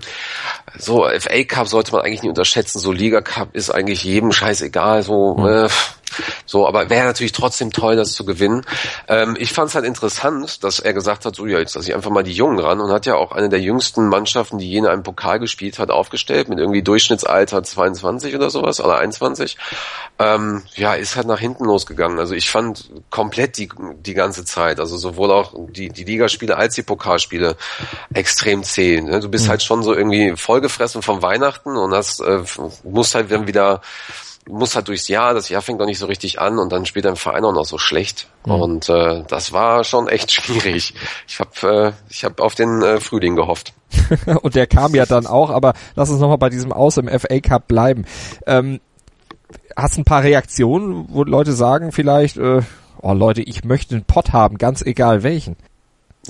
[0.79, 5.03] so FA Cup sollte man eigentlich nicht unterschätzen, so Liga Cup ist eigentlich jedem scheißegal,
[5.03, 5.47] so mhm.
[5.47, 5.69] äh,
[6.45, 8.63] so, aber wäre natürlich trotzdem toll, das zu gewinnen.
[9.09, 11.95] Ähm, ich fand es halt interessant, dass er gesagt hat, so ja, jetzt lasse ich
[11.95, 14.79] einfach mal die Jungen ran und hat ja auch eine der jüngsten Mannschaften, die je
[14.79, 19.57] in einem Pokal gespielt hat, aufgestellt, mit irgendwie Durchschnittsalter 22 oder sowas, oder 21.
[20.19, 22.19] Ähm, ja, ist halt nach hinten losgegangen.
[22.19, 23.69] Also ich fand komplett die,
[24.01, 27.57] die ganze Zeit, also sowohl auch die, die Ligaspiele als die Pokalspiele
[28.15, 29.01] extrem zäh.
[29.01, 29.21] Ne?
[29.21, 29.51] Du bist mhm.
[29.51, 32.43] halt schon so irgendwie vollgefressen vom Weihnachten und hast, äh,
[32.85, 33.83] musst halt dann wieder
[34.49, 37.05] muss halt durchs Jahr, das Jahr fängt noch nicht so richtig an und dann spielt
[37.05, 38.29] dein Verein auch noch so schlecht.
[38.45, 38.53] Mhm.
[38.53, 40.95] Und äh, das war schon echt schwierig.
[41.27, 41.51] Ich habe
[41.87, 43.73] äh, ich hab auf den äh, Frühling gehofft.
[44.43, 47.41] und der kam ja dann auch, aber lass uns nochmal bei diesem Aus im FA
[47.41, 48.05] Cup bleiben.
[48.47, 48.81] Ähm,
[49.77, 52.63] hast ein paar Reaktionen, wo Leute sagen vielleicht, äh,
[53.01, 55.57] oh Leute, ich möchte einen Pott haben, ganz egal welchen.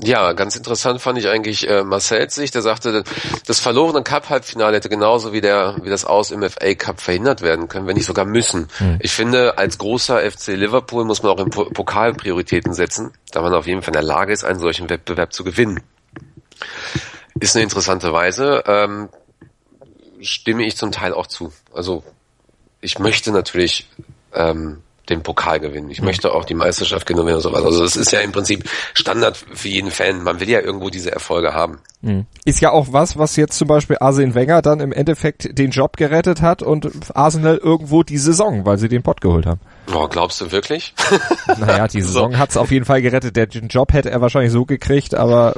[0.03, 2.53] Ja, ganz interessant fand ich eigentlich äh, Marcells Sicht.
[2.53, 3.03] Der sagte,
[3.45, 7.67] das verlorene Cup-Halbfinale hätte genauso wie der wie das Aus im FA Cup verhindert werden
[7.67, 8.67] können, wenn nicht sogar müssen.
[8.77, 8.99] Hm.
[9.01, 13.53] Ich finde, als großer FC Liverpool muss man auch im Pokal Prioritäten setzen, da man
[13.53, 15.81] auf jeden Fall in der Lage ist, einen solchen Wettbewerb zu gewinnen.
[17.39, 18.63] Ist eine interessante Weise.
[18.67, 19.09] Ähm,
[20.21, 21.51] stimme ich zum Teil auch zu.
[21.73, 22.03] Also
[22.81, 23.89] ich möchte natürlich
[24.33, 25.89] ähm, den Pokal gewinnen.
[25.89, 27.63] Ich möchte auch die Meisterschaft gewinnen und sowas.
[27.63, 30.23] Also das ist ja im Prinzip Standard für jeden Fan.
[30.23, 31.79] Man will ja irgendwo diese Erfolge haben.
[32.01, 32.25] Mhm.
[32.45, 35.97] Ist ja auch was, was jetzt zum Beispiel Arsene Wenger dann im Endeffekt den Job
[35.97, 39.59] gerettet hat und Arsenal irgendwo die Saison, weil sie den Pott geholt haben.
[39.93, 40.93] Oh, glaubst du wirklich?
[41.57, 42.37] naja, die Saison so.
[42.37, 43.35] hat es auf jeden Fall gerettet.
[43.35, 45.55] Den Job hätte er wahrscheinlich so gekriegt, aber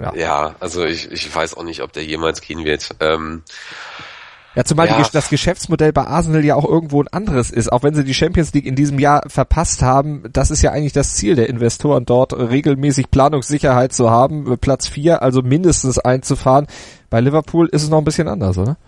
[0.00, 0.14] ja.
[0.14, 2.90] Ja, also ich, ich weiß auch nicht, ob der jemals gehen wird.
[3.00, 3.42] Ähm,
[4.54, 5.02] ja, zumal ja.
[5.02, 7.72] Die, das Geschäftsmodell bei Arsenal ja auch irgendwo ein anderes ist.
[7.72, 10.92] Auch wenn sie die Champions League in diesem Jahr verpasst haben, das ist ja eigentlich
[10.92, 16.66] das Ziel der Investoren dort, regelmäßig Planungssicherheit zu haben, Platz vier also mindestens einzufahren.
[17.08, 18.78] Bei Liverpool ist es noch ein bisschen anders, oder?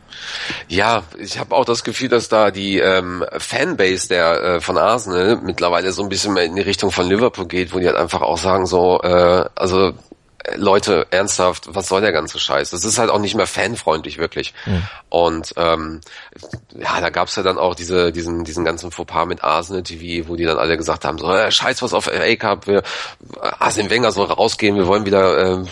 [0.69, 5.41] Ja, ich habe auch das Gefühl, dass da die ähm, Fanbase der äh, von Arsenal
[5.43, 8.23] mittlerweile so ein bisschen mehr in die Richtung von Liverpool geht, wo die halt einfach
[8.23, 9.93] auch sagen so, äh, also
[10.57, 12.71] Leute, ernsthaft, was soll der ganze Scheiß?
[12.71, 14.53] Das ist halt auch nicht mehr fanfreundlich, wirklich.
[14.67, 14.83] Mhm.
[15.09, 16.01] Und ähm,
[16.77, 20.37] ja, da gab's ja dann auch diese, diesen, diesen ganzen Fauxpas mit Arsenal TV, wo
[20.37, 22.83] die dann alle gesagt haben, so, äh, scheiß was auf FA Cup, wir,
[23.41, 25.65] Arsene Wenger soll rausgehen, wir wollen wieder, äh,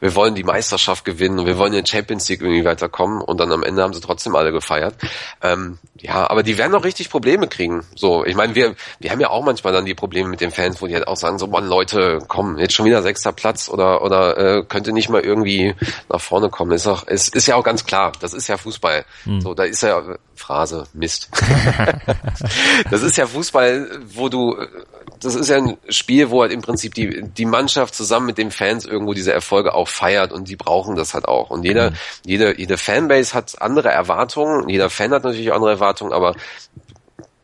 [0.00, 3.40] wir wollen die Meisterschaft gewinnen und wir wollen in den Champions League irgendwie weiterkommen und
[3.40, 4.94] dann am Ende haben sie trotzdem alle gefeiert.
[5.42, 7.84] Ähm, ja, aber die werden noch richtig Probleme kriegen.
[7.94, 10.82] So, ich meine, wir, wir haben ja auch manchmal dann die Probleme mit den Fans,
[10.82, 14.02] wo die halt auch sagen, so, Mann, Leute, komm, jetzt schon wieder sechster Platz oder,
[14.02, 15.74] oder oder äh, könnte nicht mal irgendwie
[16.08, 16.72] nach vorne kommen.
[16.72, 19.04] Ist auch, es ist ja auch ganz klar, das ist ja Fußball.
[19.24, 19.40] Hm.
[19.40, 20.02] So, da ist ja
[20.34, 21.30] Phrase, Mist.
[22.90, 24.56] das ist ja Fußball, wo du
[25.20, 28.50] das ist ja ein Spiel, wo halt im Prinzip die, die Mannschaft zusammen mit den
[28.50, 31.50] Fans irgendwo diese Erfolge auch feiert und die brauchen das halt auch.
[31.50, 31.96] Und jeder, mhm.
[32.24, 36.34] jede, jede Fanbase hat andere Erwartungen, jeder Fan hat natürlich andere Erwartungen, aber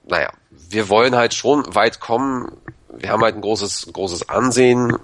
[0.06, 2.52] naja, wir wollen halt schon weit kommen.
[2.96, 4.96] Wir haben halt ein großes, großes Ansehen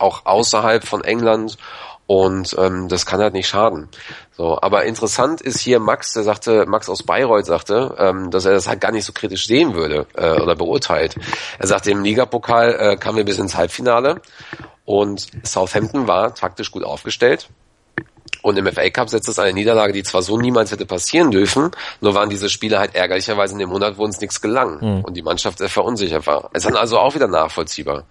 [0.00, 1.56] auch außerhalb von England
[2.10, 3.88] und ähm, das kann halt nicht schaden.
[4.32, 8.52] So, aber interessant ist hier Max, der sagte, Max aus Bayreuth sagte, ähm, dass er
[8.52, 11.14] das halt gar nicht so kritisch sehen würde äh, oder beurteilt.
[11.60, 14.22] Er sagte, im Ligapokal äh, kamen wir bis ins Halbfinale
[14.84, 17.48] und Southampton war taktisch gut aufgestellt.
[18.42, 21.70] Und im FA Cup setzt es eine Niederlage, die zwar so niemals hätte passieren dürfen,
[22.00, 25.04] nur waren diese Spiele halt ärgerlicherweise in dem Monat, wo uns nichts gelang mhm.
[25.04, 26.50] und die Mannschaft sehr verunsichert war.
[26.52, 28.04] Es ist dann also auch wieder nachvollziehbar.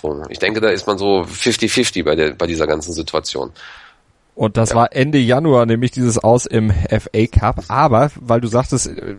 [0.00, 3.50] So, ich denke, da ist man so 50-50 bei, der, bei dieser ganzen Situation.
[4.34, 4.76] Und das ja.
[4.76, 7.64] war Ende Januar, nämlich dieses Aus im FA Cup.
[7.66, 9.16] Aber, weil du sagtest, äh,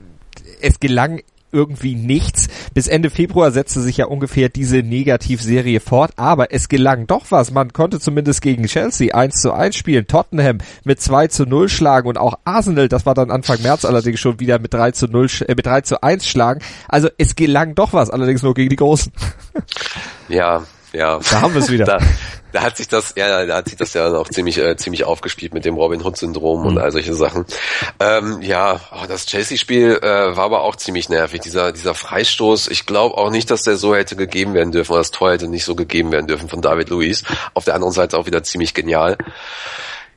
[0.62, 2.48] es gelang irgendwie nichts.
[2.74, 7.52] Bis Ende Februar setzte sich ja ungefähr diese Negativserie fort, aber es gelang doch was.
[7.52, 12.08] Man konnte zumindest gegen Chelsea 1 zu 1 spielen, Tottenham mit 2 zu 0 schlagen
[12.08, 15.28] und auch Arsenal, das war dann Anfang März allerdings schon wieder mit 3 zu 0,
[15.48, 16.62] äh, mit 3 zu 1 schlagen.
[16.88, 19.12] Also es gelang doch was, allerdings nur gegen die Großen.
[20.28, 21.20] Ja, ja.
[21.20, 21.86] Da haben wir es wieder.
[22.00, 22.00] Da,
[22.52, 25.54] da hat sich das, ja, da hat sich das ja auch ziemlich, äh, ziemlich aufgespielt
[25.54, 26.66] mit dem Robin Hood Syndrom mhm.
[26.66, 27.46] und all solche Sachen.
[28.00, 31.42] Ähm, ja, oh, das Chelsea-Spiel äh, war aber auch ziemlich nervig.
[31.42, 32.70] Dieser, dieser Freistoß.
[32.70, 35.48] Ich glaube auch nicht, dass der so hätte gegeben werden dürfen, oder das Tor hätte
[35.48, 37.24] nicht so gegeben werden dürfen von David Luiz.
[37.54, 39.18] Auf der anderen Seite auch wieder ziemlich genial.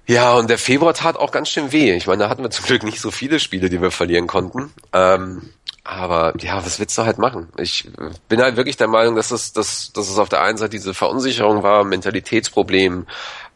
[0.07, 1.95] Ja, und der Februar tat auch ganz schön weh.
[1.95, 4.73] Ich meine, da hatten wir zum Glück nicht so viele Spiele, die wir verlieren konnten.
[4.93, 5.51] Ähm,
[5.85, 7.49] aber ja, was willst du halt machen?
[7.59, 7.91] Ich
[8.29, 10.95] bin halt wirklich der Meinung, dass es, dass, dass es auf der einen Seite diese
[10.95, 13.07] Verunsicherung war, Mentalitätsproblem,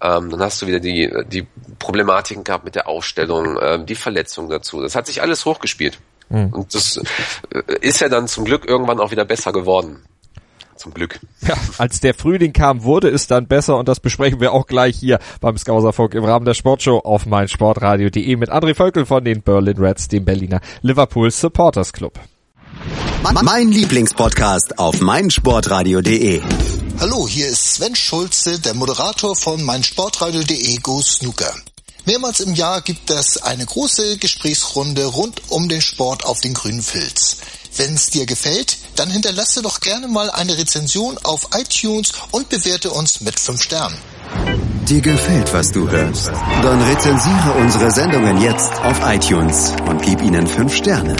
[0.01, 1.47] ähm, dann hast du wieder die, die
[1.79, 4.83] Problematiken gehabt mit der Aufstellung, ähm, die Verletzung dazu.
[4.83, 5.99] Das hat sich alles hochgespielt.
[6.29, 6.53] Mhm.
[6.53, 7.01] Und das
[7.51, 10.05] äh, ist ja dann zum Glück irgendwann auch wieder besser geworden.
[10.87, 11.19] Zum Glück.
[11.41, 14.97] Ja, als der Frühling kam, wurde es dann besser und das besprechen wir auch gleich
[14.97, 19.79] hier beim Skauserfunk im Rahmen der Sportshow auf meinsportradio.de mit André Völkel von den Berlin
[19.79, 22.21] Reds, dem Berliner Liverpool Supporters Club.
[23.43, 26.41] Mein Lieblingspodcast auf meinsportradio.de.
[27.01, 31.53] Hallo, hier ist Sven Schulze, der Moderator von meinsportradio.de Go Snooker.
[32.05, 36.81] Mehrmals im Jahr gibt es eine große Gesprächsrunde rund um den Sport auf den grünen
[36.85, 37.39] Filz.
[37.79, 42.91] Wenn es dir gefällt, dann hinterlasse doch gerne mal eine Rezension auf iTunes und bewerte
[42.91, 43.97] uns mit 5 Sternen.
[44.89, 46.29] Dir gefällt, was du hörst?
[46.63, 51.17] Dann rezensiere unsere Sendungen jetzt auf iTunes und gib ihnen 5 Sterne.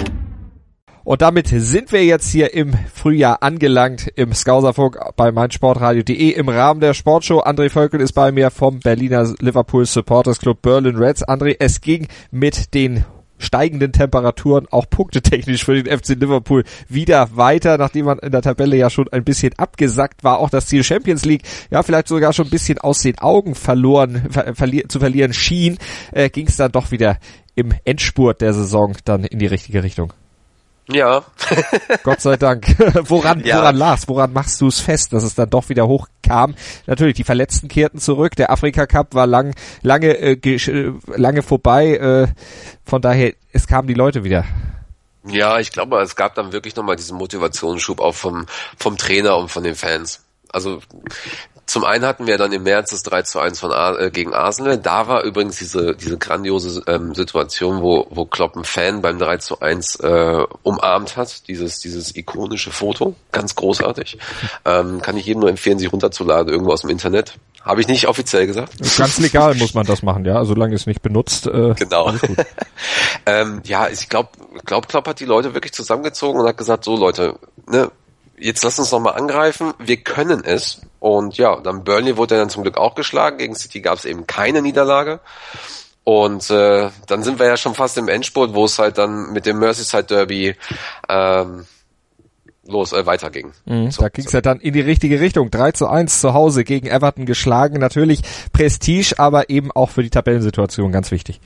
[1.03, 6.81] Und damit sind wir jetzt hier im Frühjahr angelangt im Skauserfunk bei meinsportradio.de im Rahmen
[6.81, 7.43] der Sportshow.
[7.43, 11.23] André Völkel ist bei mir vom Berliner Liverpool Supporters Club Berlin Reds.
[11.25, 13.05] André, es ging mit den
[13.37, 18.77] steigenden Temperaturen auch punktetechnisch für den FC Liverpool wieder weiter, nachdem man in der Tabelle
[18.77, 20.39] ja schon ein bisschen abgesackt war.
[20.39, 24.27] Auch das Ziel Champions League, ja vielleicht sogar schon ein bisschen aus den Augen verloren
[24.29, 25.77] ver verli zu verlieren schien,
[26.11, 27.17] äh, ging es dann doch wieder
[27.55, 30.13] im Endspurt der Saison dann in die richtige Richtung.
[30.89, 31.25] Ja.
[32.03, 32.67] Gott sei Dank.
[33.09, 33.57] woran, ja.
[33.57, 34.07] woran lag's?
[34.07, 36.55] Woran machst du es fest, dass es dann doch wieder hochkam?
[36.85, 38.35] Natürlich, die Verletzten kehrten zurück.
[38.35, 41.95] Der Afrika Cup war lang, lange, äh, äh, lange vorbei.
[41.95, 42.27] Äh,
[42.85, 44.45] von daher, es kamen die Leute wieder.
[45.25, 48.45] Ja, ich glaube, es gab dann wirklich nochmal diesen Motivationsschub auch vom,
[48.77, 50.23] vom Trainer und von den Fans.
[50.49, 50.79] Also
[51.67, 54.77] zum einen hatten wir dann im März das 3 zu 1 von äh, gegen Arsenal.
[54.77, 59.37] Da war übrigens diese, diese grandiose ähm, Situation, wo, wo Klopp einen Fan beim 3
[59.37, 61.45] zu 1 äh, umarmt hat.
[61.49, 63.15] Dieses, dieses ikonische Foto.
[63.31, 64.17] Ganz großartig.
[64.65, 67.35] Ähm, kann ich jedem nur empfehlen, sich runterzuladen, irgendwo aus dem Internet.
[67.61, 68.73] Habe ich nicht offiziell gesagt.
[68.97, 71.47] Ganz legal muss man das machen, ja, solange es nicht benutzt.
[71.47, 72.13] Äh, genau.
[73.25, 74.29] ähm, ja, ich glaube,
[74.65, 77.35] glaub, Klopp hat die Leute wirklich zusammengezogen und hat gesagt, so Leute,
[77.67, 77.91] ne,
[78.39, 79.73] jetzt lass uns noch mal angreifen.
[79.79, 80.81] Wir können es.
[80.99, 83.37] Und ja, dann Burnley wurde dann zum Glück auch geschlagen.
[83.37, 85.19] Gegen City gab es eben keine Niederlage.
[86.03, 89.45] Und äh, dann sind wir ja schon fast im Endspurt, wo es halt dann mit
[89.45, 90.55] dem Merseyside Derby
[91.09, 91.65] ähm,
[92.65, 93.51] los äh, weiterging.
[93.65, 94.37] Mhm, so, da ging es so.
[94.37, 95.51] ja dann in die richtige Richtung.
[95.51, 97.79] 3 zu 1 zu Hause gegen Everton geschlagen.
[97.79, 98.21] Natürlich
[98.53, 101.41] Prestige, aber eben auch für die Tabellensituation ganz wichtig.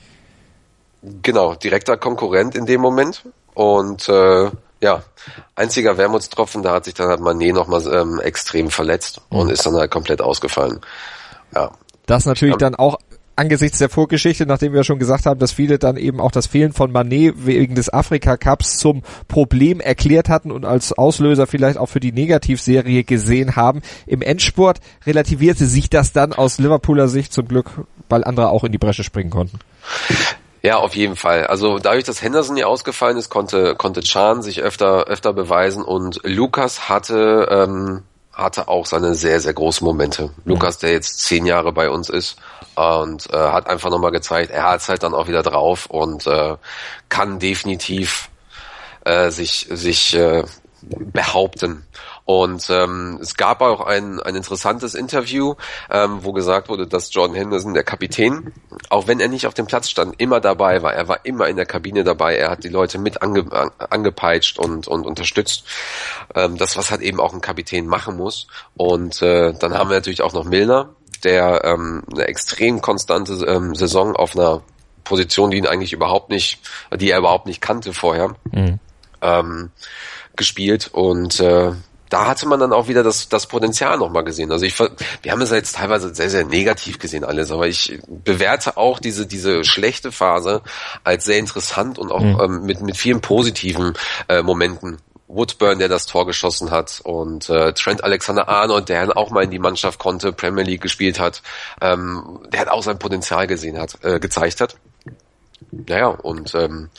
[1.22, 3.24] Genau, direkter Konkurrent in dem Moment.
[3.54, 4.50] Und äh,
[4.82, 5.04] ja,
[5.54, 9.52] einziger Wermutstropfen, da hat sich dann halt Mané nochmal ähm, extrem verletzt und mhm.
[9.52, 10.80] ist dann halt komplett ausgefallen.
[11.54, 11.70] Ja.
[12.06, 12.98] Das natürlich dann auch
[13.36, 16.72] angesichts der Vorgeschichte, nachdem wir schon gesagt haben, dass viele dann eben auch das Fehlen
[16.72, 21.88] von Manet wegen des Afrika Cups zum Problem erklärt hatten und als Auslöser vielleicht auch
[21.88, 23.82] für die Negativserie gesehen haben.
[24.06, 27.70] Im Endspurt relativierte sich das dann aus Liverpooler Sicht zum Glück,
[28.08, 29.60] weil andere auch in die Bresche springen konnten.
[30.62, 31.46] Ja, auf jeden Fall.
[31.48, 36.20] Also dadurch, dass Henderson ja ausgefallen ist, konnte konnte Chan sich öfter öfter beweisen und
[36.22, 40.30] Lukas hatte ähm, hatte auch seine sehr sehr großen Momente.
[40.44, 42.36] Lukas, der jetzt zehn Jahre bei uns ist
[42.76, 46.28] und äh, hat einfach nochmal gezeigt, er hat es halt dann auch wieder drauf und
[46.28, 46.56] äh,
[47.08, 48.30] kann definitiv
[49.04, 50.44] äh, sich sich äh,
[50.82, 51.86] behaupten.
[52.24, 55.54] Und ähm, es gab auch ein, ein interessantes Interview,
[55.90, 58.52] ähm, wo gesagt wurde, dass Jordan Henderson, der Kapitän,
[58.90, 60.94] auch wenn er nicht auf dem Platz stand, immer dabei war.
[60.94, 62.36] Er war immer in der Kabine dabei.
[62.36, 63.44] Er hat die Leute mit ange,
[63.78, 65.64] angepeitscht und, und unterstützt.
[66.34, 68.46] Ähm, das, was halt eben auch ein Kapitän machen muss.
[68.76, 70.90] Und äh, dann haben wir natürlich auch noch Milner,
[71.24, 74.62] der ähm, eine extrem konstante ähm, Saison auf einer
[75.04, 76.60] Position, die ihn eigentlich überhaupt nicht,
[76.94, 78.78] die er überhaupt nicht kannte vorher, mhm.
[79.20, 79.70] ähm,
[80.36, 81.72] gespielt und äh,
[82.12, 84.52] da hatte man dann auch wieder das, das Potenzial nochmal gesehen.
[84.52, 88.76] Also ich, wir haben es jetzt teilweise sehr, sehr negativ gesehen alles, aber ich bewerte
[88.76, 90.60] auch diese, diese schlechte Phase
[91.04, 92.40] als sehr interessant und auch mhm.
[92.40, 93.94] ähm, mit, mit vielen positiven
[94.28, 94.98] äh, Momenten.
[95.28, 99.58] Woodburn, der das Tor geschossen hat und äh, Trent Alexander-Arnold, der auch mal in die
[99.58, 101.40] Mannschaft konnte, Premier League gespielt hat,
[101.80, 104.76] ähm, der hat auch sein Potenzial gesehen hat, äh, gezeigt hat.
[105.70, 106.90] Naja, und ähm,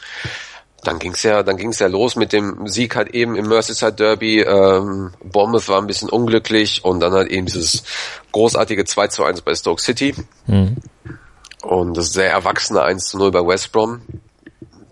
[0.83, 4.41] dann ging's ja, dann ging's ja los mit dem Sieg halt eben im Merseyside Derby.
[4.41, 7.83] Ähm, Bournemouth war ein bisschen unglücklich und dann halt eben dieses
[8.31, 10.15] großartige 2 zu 1 bei Stoke City.
[10.47, 10.77] Mhm.
[11.61, 14.01] Und das sehr erwachsene 1 zu 0 bei West Brom.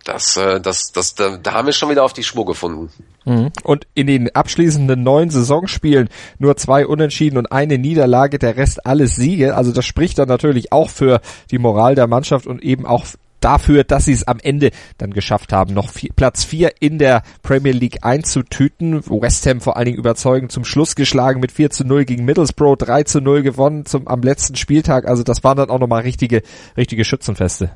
[0.06, 2.90] Das, äh, das, das, da, da haben wir schon wieder auf die Spur gefunden.
[3.26, 3.52] Mhm.
[3.64, 9.16] Und in den abschließenden neun Saisonspielen nur zwei Unentschieden und eine Niederlage, der Rest alles
[9.16, 9.56] Siege.
[9.56, 13.06] Also das spricht dann natürlich auch für die Moral der Mannschaft und eben auch
[13.42, 17.24] dafür, dass sie es am Ende dann geschafft haben, noch vier, Platz vier in der
[17.44, 19.04] Premier League einzutüten.
[19.06, 22.78] West Ham vor allen Dingen überzeugend zum Schluss geschlagen mit 4 zu 0 gegen Middlesbrough,
[22.78, 25.08] 3 zu 0 gewonnen zum, am letzten Spieltag.
[25.08, 26.44] Also das waren dann auch nochmal richtige,
[26.78, 27.72] richtige Schützenfeste.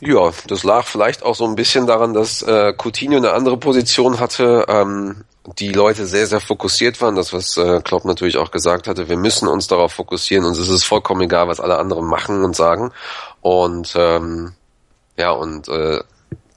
[0.00, 4.20] Ja, das lag vielleicht auch so ein bisschen daran, dass äh, Coutinho eine andere Position
[4.20, 5.24] hatte, ähm,
[5.58, 7.14] die Leute sehr, sehr fokussiert waren.
[7.14, 10.44] Das, was äh, Klopp natürlich auch gesagt hatte, wir müssen uns darauf fokussieren.
[10.44, 12.92] Uns ist es vollkommen egal, was alle anderen machen und sagen.
[13.46, 14.54] Und ähm,
[15.16, 16.00] ja, und äh,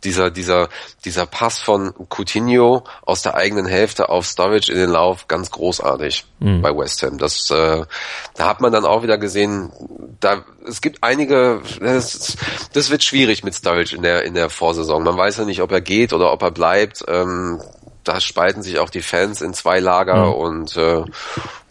[0.04, 0.69] dieser, dieser,
[1.06, 6.25] dieser Pass von Coutinho aus der eigenen Hälfte auf Sturridge in den Lauf, ganz großartig
[6.39, 6.63] mhm.
[6.63, 7.19] bei West Ham.
[7.19, 7.86] Das, äh,
[8.34, 9.71] da hat man dann auch wieder gesehen,
[10.19, 12.38] da, es gibt einige, das,
[12.73, 15.04] das wird schwierig mit Sturridge in der, in der Vorsaison.
[15.04, 17.04] Man weiß ja nicht, ob er geht oder ob er bleibt.
[17.08, 17.62] Ähm,
[18.04, 20.34] da spalten sich auch die Fans in zwei Lager mhm.
[20.34, 21.04] und äh,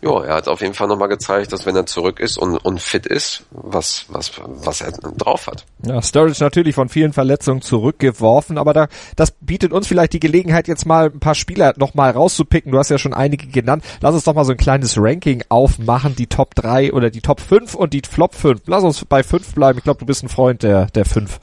[0.00, 2.80] ja, er hat auf jeden Fall nochmal gezeigt, dass wenn er zurück ist und, und
[2.80, 5.64] fit ist, was, was, was er drauf hat.
[5.84, 10.68] Ja, Sturridge natürlich von vielen Verletzungen zurückgeworfen, aber da, das bietet uns vielleicht die Gelegenheit,
[10.68, 12.70] jetzt mal ein paar Spieler nochmal rauszupicken.
[12.70, 13.84] Du hast ja schon einige genannt.
[14.00, 17.40] Lass uns doch mal so ein kleines Ranking aufmachen, die Top 3 oder die Top
[17.40, 18.62] 5 und die Flop 5.
[18.66, 19.78] Lass uns bei 5 bleiben.
[19.78, 21.40] Ich glaube, du bist ein Freund der, der 5.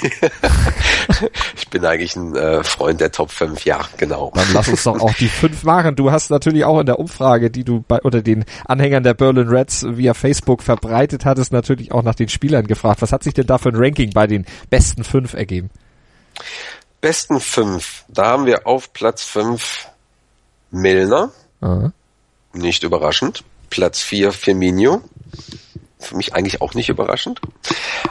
[1.56, 4.32] ich bin eigentlich ein äh, Freund der Top 5, ja, genau.
[4.34, 5.94] Dann lass uns doch auch die 5 machen.
[5.94, 9.48] Du hast natürlich auch in der Umfrage, die du bei unter den Anhängern der Berlin
[9.48, 13.02] Reds via Facebook verbreitet hat, ist natürlich auch nach den Spielern gefragt.
[13.02, 15.70] Was hat sich denn da für ein Ranking bei den besten fünf ergeben?
[17.00, 18.04] Besten fünf.
[18.08, 19.88] Da haben wir auf Platz fünf
[20.70, 21.30] Milner.
[21.60, 21.92] Aha.
[22.52, 23.44] Nicht überraschend.
[23.70, 25.02] Platz vier Firmino.
[26.00, 27.40] Für mich eigentlich auch nicht überraschend.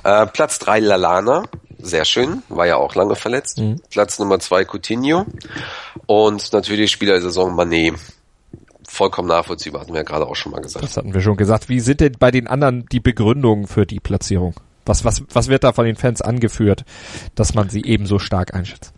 [0.03, 1.43] Äh, Platz drei Lalana.
[1.79, 3.59] Sehr schön, war ja auch lange verletzt.
[3.59, 3.81] Mhm.
[3.91, 5.25] Platz Nummer zwei Coutinho.
[6.07, 7.95] Und natürlich Spieler der Saison Manet
[8.97, 10.83] vollkommen nachvollziehbar, hatten wir ja gerade auch schon mal gesagt.
[10.83, 11.69] Das hatten wir schon gesagt.
[11.69, 14.55] Wie sind denn bei den anderen die Begründungen für die Platzierung?
[14.85, 16.83] Was, was, was wird da von den Fans angeführt,
[17.35, 18.93] dass man sie ebenso stark einschätzt?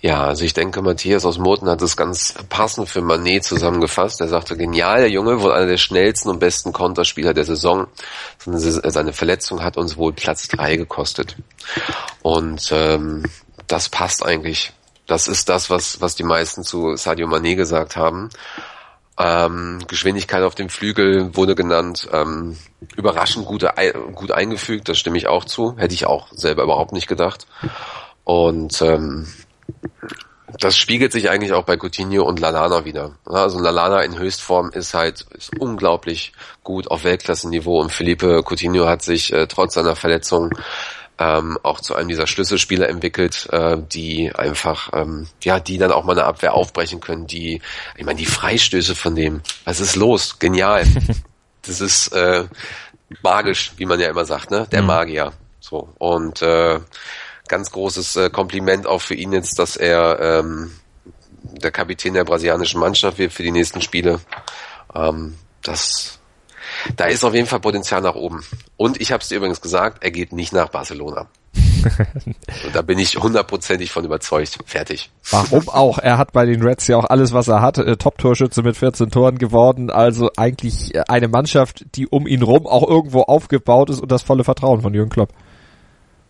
[0.00, 4.20] Ja, also ich denke, Matthias aus Moten hat es ganz passend für Manet zusammengefasst.
[4.20, 7.86] Er sagte, genial, der Junge, wohl einer der schnellsten und besten Konterspieler der Saison.
[8.38, 11.36] Seine Verletzung hat uns wohl Platz drei gekostet.
[12.22, 13.22] Und ähm,
[13.68, 14.72] das passt eigentlich.
[15.06, 18.30] Das ist das, was, was die meisten zu Sadio Manet gesagt haben.
[19.18, 22.08] Ähm, Geschwindigkeit auf dem Flügel wurde genannt.
[22.12, 22.56] Ähm,
[22.96, 23.72] überraschend gute,
[24.14, 25.76] gut eingefügt, das stimme ich auch zu.
[25.76, 27.46] Hätte ich auch selber überhaupt nicht gedacht.
[28.24, 29.26] Und ähm,
[30.58, 33.12] Das spiegelt sich eigentlich auch bei Coutinho und Lalana wieder.
[33.24, 39.02] Also Lalana in Höchstform ist halt ist unglaublich gut auf Weltklassenniveau und Felipe Coutinho hat
[39.02, 40.50] sich äh, trotz seiner Verletzung
[41.22, 46.04] ähm, auch zu einem dieser Schlüsselspieler entwickelt, äh, die einfach, ähm, ja, die dann auch
[46.04, 47.62] mal eine Abwehr aufbrechen können, die,
[47.96, 50.38] ich meine, die Freistöße von dem, was ist los?
[50.40, 50.84] Genial.
[51.62, 52.44] das ist äh,
[53.22, 54.66] magisch, wie man ja immer sagt, ne?
[54.72, 54.88] Der mhm.
[54.88, 55.32] Magier.
[55.60, 55.94] So.
[55.98, 56.80] Und äh,
[57.46, 60.72] ganz großes äh, Kompliment auch für ihn jetzt, dass er ähm,
[61.42, 64.20] der Kapitän der brasilianischen Mannschaft wird für die nächsten Spiele.
[64.94, 66.18] Ähm, das
[66.96, 68.44] da ist auf jeden Fall Potenzial nach oben.
[68.76, 71.28] Und ich habe es dir übrigens gesagt, er geht nicht nach Barcelona.
[72.64, 74.58] Und da bin ich hundertprozentig von überzeugt.
[74.66, 75.10] Fertig.
[75.30, 75.98] Warum auch?
[75.98, 77.78] Er hat bei den Reds ja auch alles, was er hat.
[77.78, 79.90] Äh, Top-Torschütze mit 14 Toren geworden.
[79.90, 84.22] Also eigentlich äh, eine Mannschaft, die um ihn rum auch irgendwo aufgebaut ist und das
[84.22, 85.32] volle Vertrauen von Jürgen Klopp.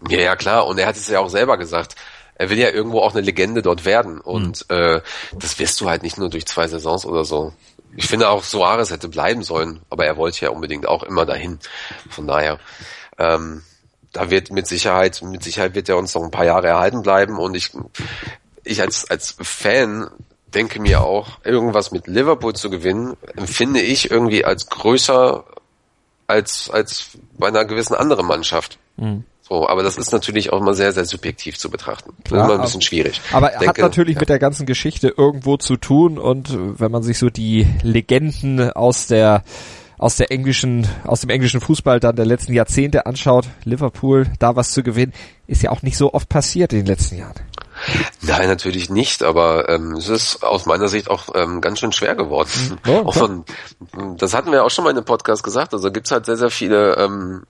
[0.09, 0.67] Ja, ja, klar.
[0.67, 1.95] Und er hat es ja auch selber gesagt.
[2.35, 4.21] Er will ja irgendwo auch eine Legende dort werden.
[4.21, 4.77] Und mhm.
[4.77, 5.01] äh,
[5.39, 7.53] das wirst du halt nicht nur durch zwei Saisons oder so.
[7.97, 11.59] Ich finde auch Soares hätte bleiben sollen, aber er wollte ja unbedingt auch immer dahin.
[12.09, 12.59] Von daher,
[13.19, 13.63] ähm,
[14.13, 17.39] da wird mit Sicherheit, mit Sicherheit wird er uns noch ein paar Jahre erhalten bleiben
[17.39, 17.71] und ich,
[18.65, 20.11] ich als, als Fan
[20.55, 25.45] denke mir auch, irgendwas mit Liverpool zu gewinnen, empfinde ich irgendwie als größer
[26.27, 28.79] als, als bei einer gewissen anderen Mannschaft.
[28.97, 29.25] Mhm.
[29.43, 32.13] So, aber das ist natürlich auch immer sehr, sehr subjektiv zu betrachten.
[32.25, 33.21] Klar, immer ein bisschen schwierig.
[33.33, 34.21] Aber er hat natürlich ja.
[34.21, 39.09] mit der ganzen Geschichte irgendwo zu tun und wenn man sich so die Legenden aus
[39.09, 39.43] der
[39.99, 44.73] aus der englischen, aus dem englischen Fußball dann der letzten Jahrzehnte anschaut, Liverpool da was
[44.73, 45.13] zu gewinnen,
[45.47, 47.37] ist ja auch nicht so oft passiert in den letzten Jahren.
[48.21, 52.17] Nein, natürlich nicht, aber ähm, es ist aus meiner Sicht auch ähm, ganz schön schwer
[52.17, 52.51] geworden.
[52.89, 53.19] Oh, okay.
[53.19, 53.45] von,
[54.19, 56.51] das hatten wir auch schon mal in einem Podcast gesagt, also gibt's halt sehr, sehr
[56.51, 57.45] viele ähm,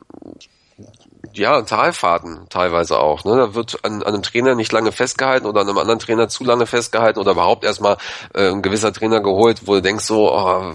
[1.34, 3.24] ja, Talfahrten teilweise auch.
[3.24, 3.36] Ne?
[3.36, 6.44] Da wird an, an einem Trainer nicht lange festgehalten oder an einem anderen Trainer zu
[6.44, 7.96] lange festgehalten oder überhaupt erstmal
[8.34, 10.74] äh, ein gewisser Trainer geholt, wo du denkst so, oh,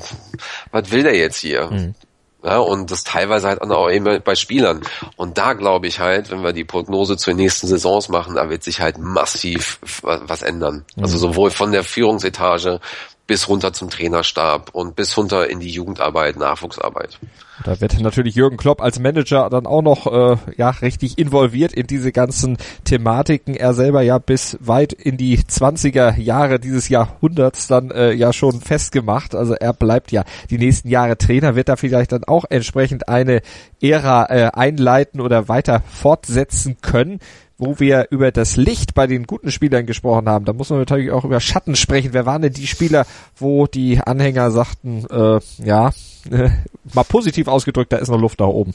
[0.71, 1.69] was will der jetzt hier?
[1.71, 1.95] Mhm.
[2.43, 4.81] Ja, und das teilweise halt auch eben bei Spielern.
[5.15, 8.49] Und da glaube ich halt, wenn wir die Prognose zu den nächsten Saisons machen, da
[8.49, 10.85] wird sich halt massiv was ändern.
[10.89, 11.03] Also mhm.
[11.03, 12.79] Also sowohl von der Führungsetage
[13.27, 17.19] bis runter zum Trainerstab und bis runter in die Jugendarbeit, Nachwuchsarbeit.
[17.63, 21.87] Da wird natürlich Jürgen Klopp als Manager dann auch noch äh, ja richtig involviert in
[21.87, 23.55] diese ganzen Thematiken.
[23.55, 28.61] Er selber ja bis weit in die 20er Jahre dieses Jahrhunderts dann äh, ja schon
[28.61, 29.35] festgemacht.
[29.35, 33.41] Also er bleibt ja die nächsten Jahre Trainer, wird da vielleicht dann auch entsprechend eine
[33.81, 37.19] Ära äh, einleiten oder weiter fortsetzen können
[37.57, 41.11] wo wir über das Licht bei den guten Spielern gesprochen haben, da muss man natürlich
[41.11, 42.13] auch über Schatten sprechen.
[42.13, 43.05] Wer waren denn die Spieler,
[43.35, 45.91] wo die Anhänger sagten, äh, ja,
[46.29, 46.49] äh,
[46.93, 48.73] mal positiv ausgedrückt, da ist noch Luft nach oben.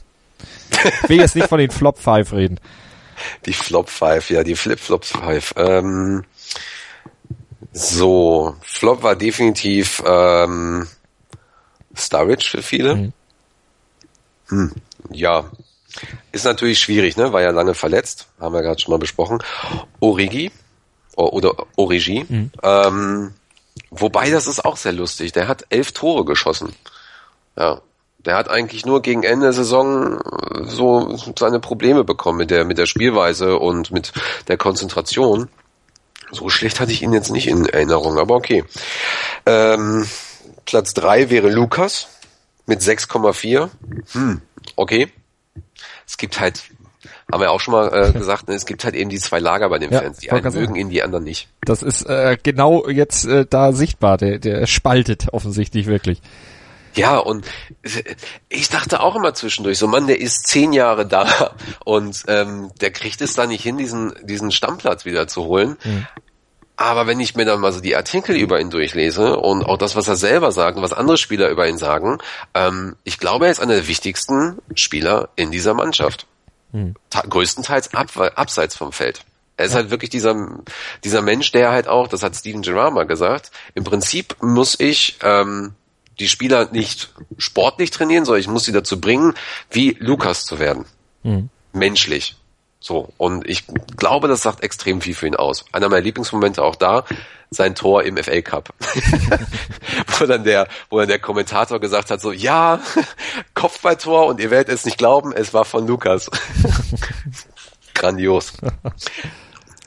[1.03, 2.59] Ich will jetzt nicht von den Flop Five reden.
[3.47, 5.55] Die Flop Five, ja, die Flip Flop Five.
[5.57, 6.25] Ähm,
[7.73, 10.89] so, Flop war definitiv ähm,
[11.95, 12.97] Sturridge für viele.
[12.97, 13.13] Mhm.
[14.49, 14.73] Hm,
[15.11, 15.45] ja,
[16.33, 17.33] ist natürlich schwierig, ne?
[17.33, 19.43] War ja lange verletzt, haben wir gerade schon mal besprochen.
[20.01, 20.51] Origi
[21.17, 22.25] oder Origi.
[22.29, 22.51] Mhm.
[22.63, 23.35] Ähm,
[23.91, 25.33] wobei das ist auch sehr lustig.
[25.33, 26.75] Der hat elf Tore geschossen.
[27.57, 27.81] Ja.
[28.25, 30.21] Der hat eigentlich nur gegen Ende der Saison
[30.63, 34.13] so seine Probleme bekommen mit der, mit der Spielweise und mit
[34.47, 35.49] der Konzentration.
[36.31, 38.65] So schlecht hatte ich ihn jetzt nicht in Erinnerung, aber okay.
[39.45, 40.07] Ähm,
[40.67, 42.09] Platz drei wäre Lukas
[42.67, 43.71] mit 6,4.
[44.13, 44.41] Hm,
[44.77, 45.11] okay
[46.07, 46.63] es gibt halt,
[47.31, 49.69] haben wir auch schon mal äh, gesagt, ne, es gibt halt eben die zwei Lager
[49.69, 50.19] bei den ja, Fans.
[50.19, 51.49] Die einen mögen ihn, die anderen nicht.
[51.63, 54.19] Das ist äh, genau jetzt äh, da sichtbar.
[54.19, 56.21] Der, der spaltet offensichtlich wirklich.
[56.95, 57.47] Ja, und
[58.49, 62.91] ich dachte auch immer zwischendurch, so Mann, der ist zehn Jahre da und ähm, der
[62.91, 65.77] kriegt es da nicht hin, diesen, diesen Stammplatz wieder zu holen.
[65.85, 66.07] Mhm.
[66.77, 69.95] Aber wenn ich mir dann mal so die Artikel über ihn durchlese und auch das,
[69.95, 72.19] was er selber sagt und was andere Spieler über ihn sagen,
[72.55, 76.27] ähm, ich glaube, er ist einer der wichtigsten Spieler in dieser Mannschaft.
[76.73, 76.95] Hm.
[77.11, 79.21] Größtenteils ab, abseits vom Feld.
[79.57, 79.79] Er ist ja.
[79.79, 80.35] halt wirklich dieser,
[81.05, 85.19] dieser Mensch, der halt auch, das hat Steven Gerrard mal gesagt, im Prinzip muss ich
[85.23, 85.75] ähm,
[86.19, 89.35] die Spieler nicht sportlich trainieren, sondern ich muss sie dazu bringen,
[89.71, 90.87] wie Lukas zu werden.
[91.23, 91.51] Hm.
[91.73, 92.37] Menschlich.
[92.83, 93.65] So, und ich
[93.97, 95.65] glaube, das sagt extrem viel für ihn aus.
[95.71, 97.05] Einer meiner Lieblingsmomente auch da,
[97.49, 98.71] sein Tor im FA Cup.
[100.19, 102.81] wo dann der, wo dann der Kommentator gesagt hat, so, ja,
[103.55, 106.29] Kopfballtor und ihr werdet es nicht glauben, es war von Lukas.
[107.95, 108.55] Grandios.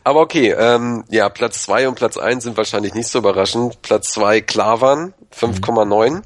[0.06, 3.82] Aber okay, ähm, ja, Platz zwei und Platz eins sind wahrscheinlich nicht so überraschend.
[3.82, 6.12] Platz zwei Klavan, 5,9.
[6.12, 6.22] Mhm.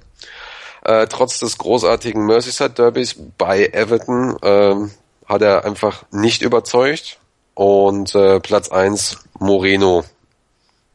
[0.83, 4.91] Äh, trotz des großartigen Merseyside Derbys bei Everton, ähm,
[5.29, 7.19] hat er einfach nicht überzeugt.
[7.53, 10.03] Und äh, Platz eins Moreno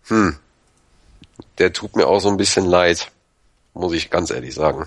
[0.09, 0.37] hm,
[1.59, 3.11] der tut mir auch so ein bisschen leid,
[3.73, 4.87] muss ich ganz ehrlich sagen.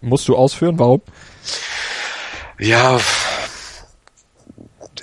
[0.00, 1.00] Musst du ausführen, warum?
[2.58, 3.00] Ja,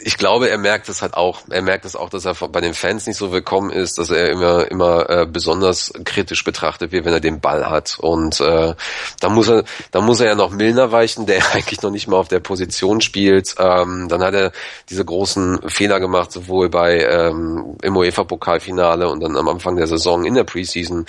[0.04, 1.42] ich glaube, er merkt es halt auch.
[1.50, 4.30] Er merkt es auch, dass er bei den Fans nicht so willkommen ist, dass er
[4.30, 7.98] immer immer äh, besonders kritisch betrachtet wird, wenn er den Ball hat.
[8.00, 8.74] Und äh,
[9.20, 12.18] da muss er, da muss er ja noch Milner weichen, der eigentlich noch nicht mal
[12.18, 13.56] auf der Position spielt.
[13.60, 14.52] Ähm, dann hat er
[14.90, 20.26] diese großen Fehler gemacht, sowohl bei ähm, im UEFA-Pokalfinale und dann am Anfang der Saison
[20.26, 21.06] in der Preseason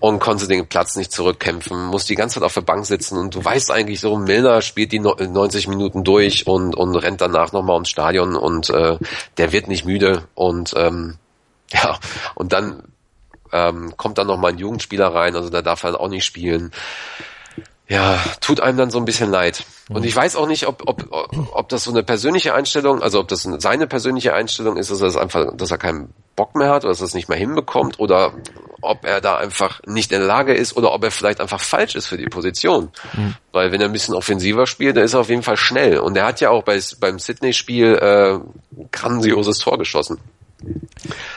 [0.00, 3.34] und konnte den Platz nicht zurückkämpfen, muss die ganze Zeit auf der Bank sitzen und
[3.34, 7.74] du weißt eigentlich so, Milner spielt die 90 Minuten durch und und rennt danach nochmal
[7.74, 8.98] ums Stadion Stadion und äh,
[9.36, 11.16] der wird nicht müde und ähm,
[11.72, 11.98] ja,
[12.34, 12.82] und dann
[13.52, 16.70] ähm, kommt dann noch mal ein Jugendspieler rein, also da darf er auch nicht spielen.
[17.88, 19.64] Ja, tut einem dann so ein bisschen leid.
[19.90, 21.08] Und ich weiß auch nicht, ob, ob,
[21.52, 25.08] ob das so eine persönliche Einstellung, also ob das seine persönliche Einstellung ist, dass er
[25.08, 27.98] das einfach, dass er keinen Bock mehr hat oder dass er es nicht mehr hinbekommt
[27.98, 28.32] oder
[28.82, 31.94] ob er da einfach nicht in der Lage ist oder ob er vielleicht einfach falsch
[31.94, 32.90] ist für die Position.
[33.14, 33.34] Mhm.
[33.52, 35.98] Weil wenn er ein bisschen offensiver spielt, dann ist er auf jeden Fall schnell.
[35.98, 38.38] Und er hat ja auch bei, beim Sydney-Spiel äh,
[38.90, 40.18] grandioses Tor geschossen.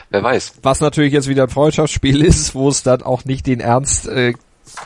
[0.09, 0.55] Wer weiß.
[0.61, 4.33] Was natürlich jetzt wieder ein Freundschaftsspiel ist, wo es dann auch nicht den Ernst äh,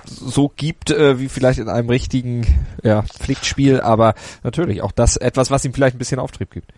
[0.06, 5.52] so gibt, äh, wie vielleicht in einem richtigen ja, Pflichtspiel, aber natürlich auch das etwas,
[5.52, 6.72] was ihm vielleicht ein bisschen Auftrieb gibt.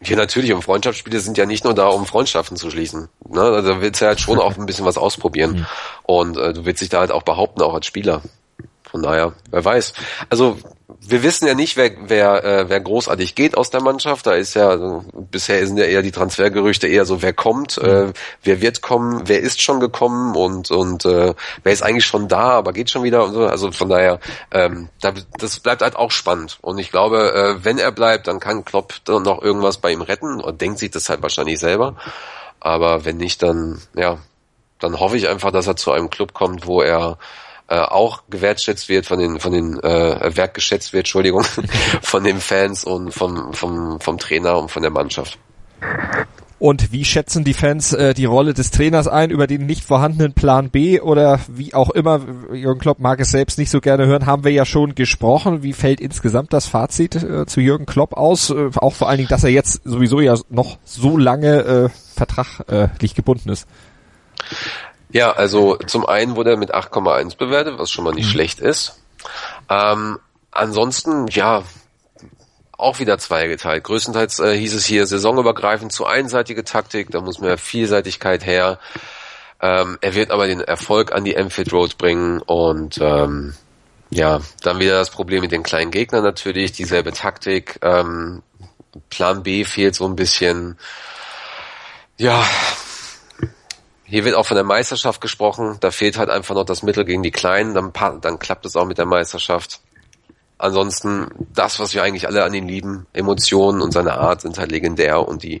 [0.00, 0.52] Ja, natürlich.
[0.52, 3.08] Und Freundschaftsspiele sind ja nicht nur da, um Freundschaften zu schließen.
[3.28, 3.40] Ne?
[3.40, 5.52] Also da willst du halt schon auch ein bisschen was ausprobieren.
[5.52, 5.66] Mhm.
[6.02, 8.22] Und äh, du willst dich da halt auch behaupten, auch als Spieler.
[8.90, 9.94] Von daher, wer weiß.
[10.28, 10.58] Also
[11.08, 14.26] wir wissen ja nicht, wer, wer, äh, wer großartig geht aus der Mannschaft.
[14.26, 17.88] Da ist ja, also, bisher sind ja eher die Transfergerüchte eher so, wer kommt, mhm.
[17.88, 22.28] äh, wer wird kommen, wer ist schon gekommen und, und äh, wer ist eigentlich schon
[22.28, 23.46] da, aber geht schon wieder und so.
[23.46, 24.20] Also von daher,
[24.52, 26.58] ähm, da, das bleibt halt auch spannend.
[26.60, 30.02] Und ich glaube, äh, wenn er bleibt, dann kann Klopp dann noch irgendwas bei ihm
[30.02, 31.96] retten und denkt sich das halt wahrscheinlich selber.
[32.60, 34.18] Aber wenn nicht, dann, ja,
[34.78, 37.18] dann hoffe ich einfach, dass er zu einem Club kommt, wo er
[37.68, 41.42] äh, auch gewertschätzt wird von den von den äh, wertgeschätzt wird, Entschuldigung,
[42.02, 45.38] von den Fans und vom vom vom Trainer und von der Mannschaft.
[46.58, 50.32] Und wie schätzen die Fans äh, die Rolle des Trainers ein über den nicht vorhandenen
[50.32, 52.20] Plan B oder wie auch immer,
[52.52, 55.62] Jürgen Klopp mag es selbst nicht so gerne hören, haben wir ja schon gesprochen.
[55.62, 58.48] Wie fällt insgesamt das Fazit äh, zu Jürgen Klopp aus?
[58.48, 63.14] Äh, auch vor allen Dingen, dass er jetzt sowieso ja noch so lange äh, vertraglich
[63.14, 63.66] gebunden ist.
[65.16, 68.32] Ja, also zum einen wurde er mit 8,1 bewertet, was schon mal nicht mhm.
[68.32, 69.00] schlecht ist.
[69.70, 70.18] Ähm,
[70.50, 71.62] ansonsten, ja,
[72.76, 73.82] auch wieder zweigeteilt.
[73.84, 78.78] Größtenteils äh, hieß es hier saisonübergreifend zu einseitige Taktik, da muss mehr Vielseitigkeit her.
[79.62, 83.54] Ähm, er wird aber den Erfolg an die Enfield Road bringen und ähm,
[84.10, 87.78] ja, dann wieder das Problem mit den kleinen Gegnern natürlich, dieselbe Taktik.
[87.80, 88.42] Ähm,
[89.08, 90.76] Plan B fehlt so ein bisschen.
[92.18, 92.44] Ja,
[94.08, 95.78] hier wird auch von der Meisterschaft gesprochen.
[95.80, 97.74] Da fehlt halt einfach noch das Mittel gegen die Kleinen.
[97.74, 99.80] Dann, dann klappt es auch mit der Meisterschaft.
[100.58, 104.72] Ansonsten, das, was wir eigentlich alle an ihn lieben, Emotionen und seine Art sind halt
[104.72, 105.60] legendär und die,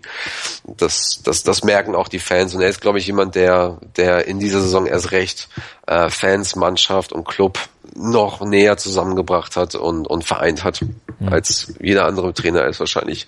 [0.64, 2.54] das, das, das merken auch die Fans.
[2.54, 5.48] Und er ist, glaube ich, jemand, der, der in dieser Saison erst recht
[5.86, 7.58] äh, Fans, Mannschaft und Club
[7.94, 11.28] noch näher zusammengebracht hat und, und vereint hat, mhm.
[11.28, 13.26] als jeder andere Trainer es wahrscheinlich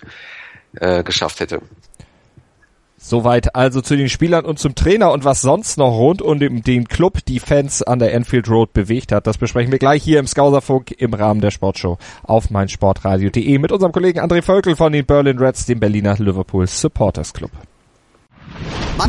[0.75, 1.61] äh, geschafft hätte.
[3.01, 6.87] Soweit also zu den Spielern und zum Trainer und was sonst noch rund um den
[6.87, 9.25] Club die Fans an der Enfield Road bewegt hat.
[9.25, 13.93] Das besprechen wir gleich hier im Skauserfunk im Rahmen der Sportshow auf meinsportradio.de mit unserem
[13.93, 17.51] Kollegen André Völkel von den Berlin Reds, dem Berliner Liverpool Supporters Club.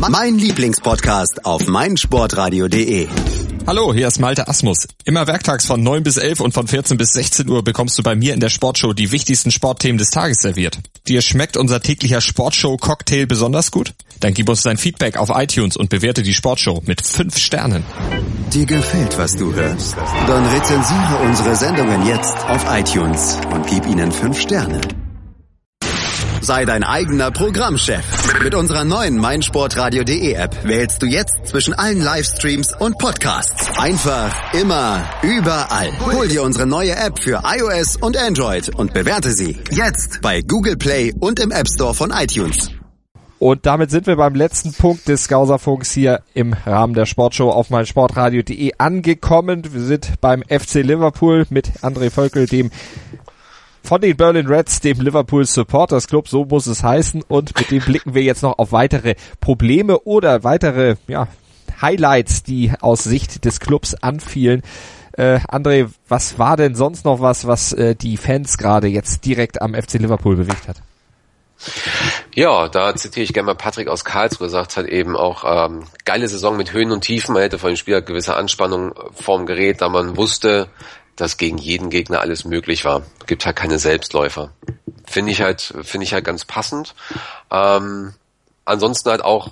[0.09, 3.07] Mein Lieblingspodcast auf meinsportradio.de
[3.67, 4.87] Hallo, hier ist Malte Asmus.
[5.05, 8.15] Immer werktags von 9 bis 11 und von 14 bis 16 Uhr bekommst du bei
[8.15, 10.79] mir in der Sportshow die wichtigsten Sportthemen des Tages serviert.
[11.07, 13.93] Dir schmeckt unser täglicher Sportshow-Cocktail besonders gut?
[14.19, 17.83] Dann gib uns dein Feedback auf iTunes und bewerte die Sportshow mit 5 Sternen.
[18.51, 19.95] Dir gefällt, was du hörst?
[20.27, 24.81] Dann rezensiere unsere Sendungen jetzt auf iTunes und gib ihnen 5 Sterne.
[26.41, 28.03] Sei dein eigener Programmchef.
[28.43, 33.77] Mit unserer neuen meinsportradio.de App wählst du jetzt zwischen allen Livestreams und Podcasts.
[33.77, 35.91] Einfach, immer, überall.
[35.99, 40.77] Hol dir unsere neue App für iOS und Android und bewerte sie jetzt bei Google
[40.77, 42.71] Play und im App Store von iTunes.
[43.37, 47.71] Und damit sind wir beim letzten Punkt des Skauserfunks hier im Rahmen der Sportshow auf
[47.71, 49.63] meinsportradio.de angekommen.
[49.71, 52.69] Wir sind beim FC Liverpool mit André Völkel, dem
[53.83, 57.23] von den Berlin Reds, dem Liverpool Supporters Club, so muss es heißen.
[57.27, 61.27] Und mit dem blicken wir jetzt noch auf weitere Probleme oder weitere ja,
[61.81, 64.61] Highlights, die aus Sicht des Clubs anfielen.
[65.13, 69.61] Äh, André, was war denn sonst noch was, was äh, die Fans gerade jetzt direkt
[69.61, 70.77] am FC Liverpool bewegt hat?
[72.33, 76.27] Ja, da zitiere ich gerne mal Patrick aus Karlsruhe, sagt halt eben auch, ähm, geile
[76.27, 77.33] Saison mit Höhen und Tiefen.
[77.33, 80.69] Man hätte vor dem Spiel halt gewisse Anspannung vorm Gerät, da man wusste,
[81.15, 83.03] dass gegen jeden Gegner alles möglich war.
[83.27, 84.51] Gibt halt keine Selbstläufer.
[85.05, 86.95] Finde ich halt, finde ich halt ganz passend.
[87.51, 88.13] Ähm,
[88.65, 89.51] ansonsten halt auch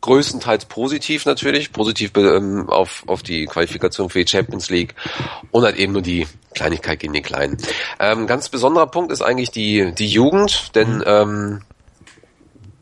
[0.00, 4.94] größtenteils positiv natürlich, positiv ähm, auf, auf die Qualifikation für die Champions League
[5.50, 7.56] und halt eben nur die Kleinigkeit gegen den Kleinen.
[7.98, 11.62] Ähm, ganz besonderer Punkt ist eigentlich die, die Jugend, denn ähm,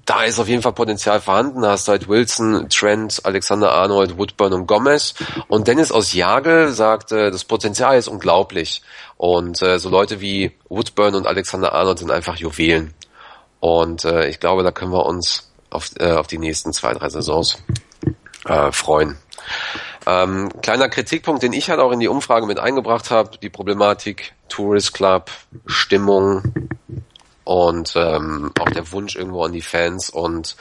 [0.08, 1.60] da ist auf jeden Fall Potenzial vorhanden.
[1.60, 5.12] Da hast du halt Wilson, Trent, Alexander Arnold, Woodburn und Gomez.
[5.48, 8.80] Und Dennis aus Jagel sagt, äh, das Potenzial ist unglaublich.
[9.18, 12.94] Und äh, so Leute wie Woodburn und Alexander Arnold sind einfach Juwelen.
[13.60, 17.10] Und äh, ich glaube, da können wir uns auf, äh, auf die nächsten zwei, drei
[17.10, 17.58] Saisons
[18.46, 19.18] äh, freuen.
[20.06, 24.32] Ähm, kleiner Kritikpunkt, den ich halt auch in die Umfrage mit eingebracht habe, die Problematik
[24.48, 25.30] Tourist Club,
[25.66, 26.70] Stimmung,
[27.48, 30.54] und ähm, auch der Wunsch irgendwo an die Fans und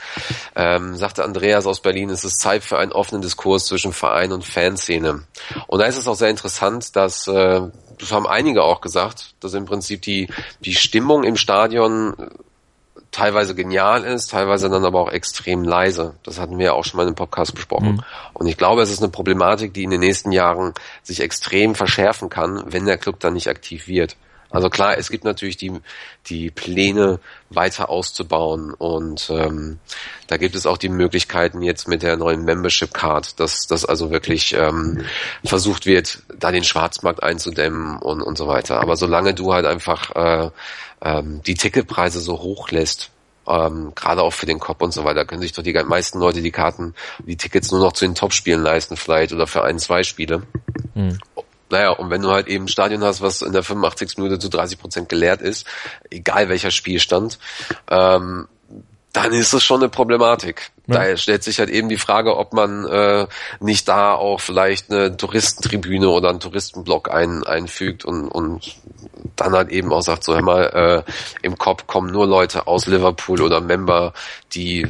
[0.56, 4.42] ähm, sagte Andreas aus Berlin, es ist Zeit für einen offenen Diskurs zwischen Verein und
[4.42, 5.24] Fanszene.
[5.66, 7.60] Und da ist es auch sehr interessant, dass äh,
[7.98, 10.28] das haben einige auch gesagt, dass im Prinzip die
[10.60, 12.14] die Stimmung im Stadion
[13.10, 16.14] teilweise genial ist, teilweise dann aber auch extrem leise.
[16.22, 17.96] Das hatten wir ja auch schon mal im Podcast besprochen.
[17.96, 18.02] Mhm.
[18.32, 20.72] Und ich glaube, es ist eine Problematik, die in den nächsten Jahren
[21.02, 24.16] sich extrem verschärfen kann, wenn der Club dann nicht aktiv wird.
[24.50, 25.72] Also klar, es gibt natürlich die,
[26.26, 27.20] die Pläne
[27.50, 29.78] weiter auszubauen und ähm,
[30.26, 34.10] da gibt es auch die Möglichkeiten jetzt mit der neuen Membership Card, dass das also
[34.10, 35.04] wirklich ähm,
[35.44, 38.80] versucht wird, da den Schwarzmarkt einzudämmen und, und so weiter.
[38.80, 40.50] Aber solange du halt einfach äh,
[41.02, 43.10] ähm, die Ticketpreise so hoch lässt,
[43.46, 46.42] ähm, gerade auch für den Kopf und so weiter, können sich doch die meisten Leute
[46.42, 50.02] die Karten, die Tickets nur noch zu den Top-Spielen leisten vielleicht oder für ein, zwei
[50.02, 50.42] Spiele.
[50.94, 51.18] Mhm.
[51.70, 54.18] Naja, und wenn du halt eben ein Stadion hast, was in der 85.
[54.18, 55.66] Minute zu 30 Prozent geleert ist,
[56.10, 57.38] egal welcher Spielstand,
[57.90, 58.48] ähm,
[59.12, 60.70] dann ist es schon eine Problematik.
[60.86, 60.96] Ja.
[60.96, 63.26] Daher stellt sich halt eben die Frage, ob man äh,
[63.60, 68.76] nicht da auch vielleicht eine Touristentribüne oder einen Touristenblock ein, einfügt und, und
[69.34, 71.12] dann halt eben auch sagt, so hör mal, äh,
[71.42, 74.12] im Kopf kommen nur Leute aus Liverpool oder Member,
[74.52, 74.86] die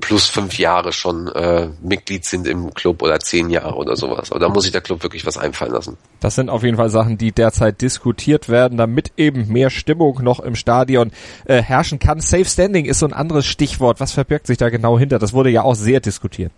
[0.00, 4.30] plus fünf Jahre schon äh, Mitglied sind im Club oder zehn Jahre oder sowas.
[4.30, 5.96] Aber da muss sich der Club wirklich was einfallen lassen.
[6.20, 10.40] Das sind auf jeden Fall Sachen, die derzeit diskutiert werden, damit eben mehr Stimmung noch
[10.40, 11.12] im Stadion
[11.46, 12.20] äh, herrschen kann.
[12.20, 14.00] Safe Standing ist so ein anderes Stichwort.
[14.00, 15.18] Was verbirgt sich da genau hinter?
[15.18, 16.52] Das wurde ja auch sehr diskutiert.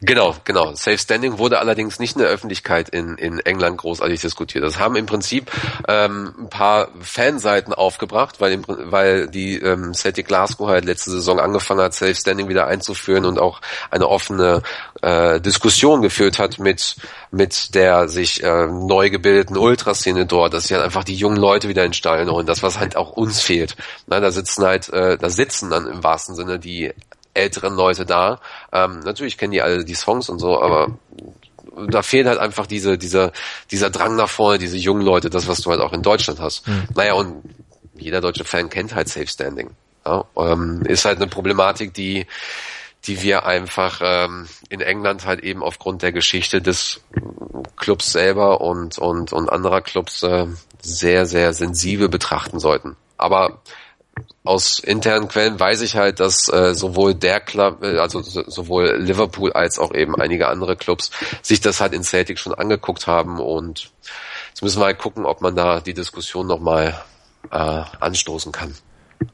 [0.00, 0.74] Genau, genau.
[0.74, 4.62] Safe Standing wurde allerdings nicht in der Öffentlichkeit in, in England großartig diskutiert.
[4.62, 5.50] Das haben im Prinzip
[5.88, 11.40] ähm, ein paar Fanseiten aufgebracht, weil, im, weil die ähm, Celtic Glasgow halt letzte Saison
[11.40, 14.62] angefangen hat, Safe Standing wieder einzuführen und auch eine offene
[15.02, 16.96] äh, Diskussion geführt hat mit
[17.30, 21.68] mit der sich äh, neu gebildeten Ultraszene dort, dass sie halt einfach die jungen Leute
[21.68, 23.76] wieder in Stadion holen, das was halt auch uns fehlt.
[24.06, 26.92] Na, da sitzen halt, äh, da sitzen dann im wahrsten Sinne die
[27.38, 28.40] älteren Leute da.
[28.72, 30.98] Ähm, natürlich kennen die alle die Songs und so, aber
[31.88, 33.32] da fehlt halt einfach diese, dieser,
[33.70, 36.66] dieser Drang nach vorne, diese jungen Leute, das, was du halt auch in Deutschland hast.
[36.66, 36.88] Mhm.
[36.94, 37.42] Naja, und
[37.94, 39.70] jeder deutsche Fan kennt halt Safe Standing.
[40.04, 42.26] Ja, ähm, ist halt eine Problematik, die,
[43.04, 47.00] die wir einfach ähm, in England halt eben aufgrund der Geschichte des
[47.76, 50.46] Clubs selber und, und, und anderer Clubs äh,
[50.80, 52.96] sehr, sehr sensibel betrachten sollten.
[53.16, 53.60] Aber
[54.48, 58.96] aus internen Quellen weiß ich halt, dass äh, sowohl der Club, äh, also so, sowohl
[58.96, 61.10] Liverpool als auch eben einige andere Clubs
[61.42, 63.90] sich das halt in Celtic schon angeguckt haben und
[64.48, 66.98] jetzt müssen wir halt gucken, ob man da die Diskussion nochmal
[67.50, 68.74] äh, anstoßen kann.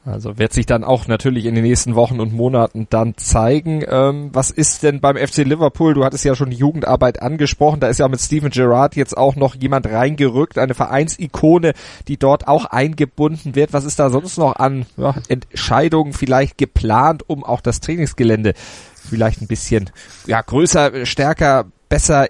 [0.05, 3.83] Also wird sich dann auch natürlich in den nächsten Wochen und Monaten dann zeigen.
[3.87, 5.93] Ähm, was ist denn beim FC Liverpool?
[5.93, 7.79] Du hattest ja schon die Jugendarbeit angesprochen.
[7.79, 11.73] Da ist ja mit Steven Gerrard jetzt auch noch jemand reingerückt, eine Vereinsikone,
[12.07, 13.73] die dort auch eingebunden wird.
[13.73, 18.53] Was ist da sonst noch an ja, Entscheidungen vielleicht geplant, um auch das Trainingsgelände
[18.95, 19.89] vielleicht ein bisschen
[20.27, 22.27] ja, größer, stärker, besser,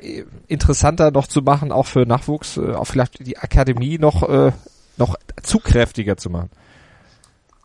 [0.48, 4.52] interessanter noch zu machen, auch für Nachwuchs, äh, auch vielleicht die Akademie noch, äh,
[4.98, 6.50] noch zugkräftiger zu machen?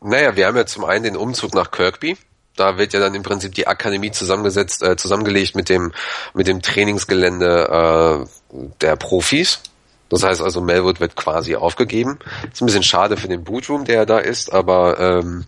[0.01, 2.17] Naja, wir haben ja zum einen den Umzug nach Kirkby.
[2.57, 5.93] Da wird ja dann im Prinzip die Akademie zusammengesetzt, äh, zusammengelegt mit dem
[6.35, 9.61] mit dem Trainingsgelände äh, der Profis.
[10.09, 12.19] Das heißt also, Melwood wird quasi aufgegeben.
[12.53, 15.47] Ist ein bisschen schade für den Bootroom, der da ist, aber ähm,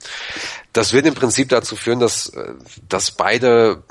[0.73, 2.55] das wird im Prinzip dazu führen, dass, äh,
[2.89, 3.83] dass beide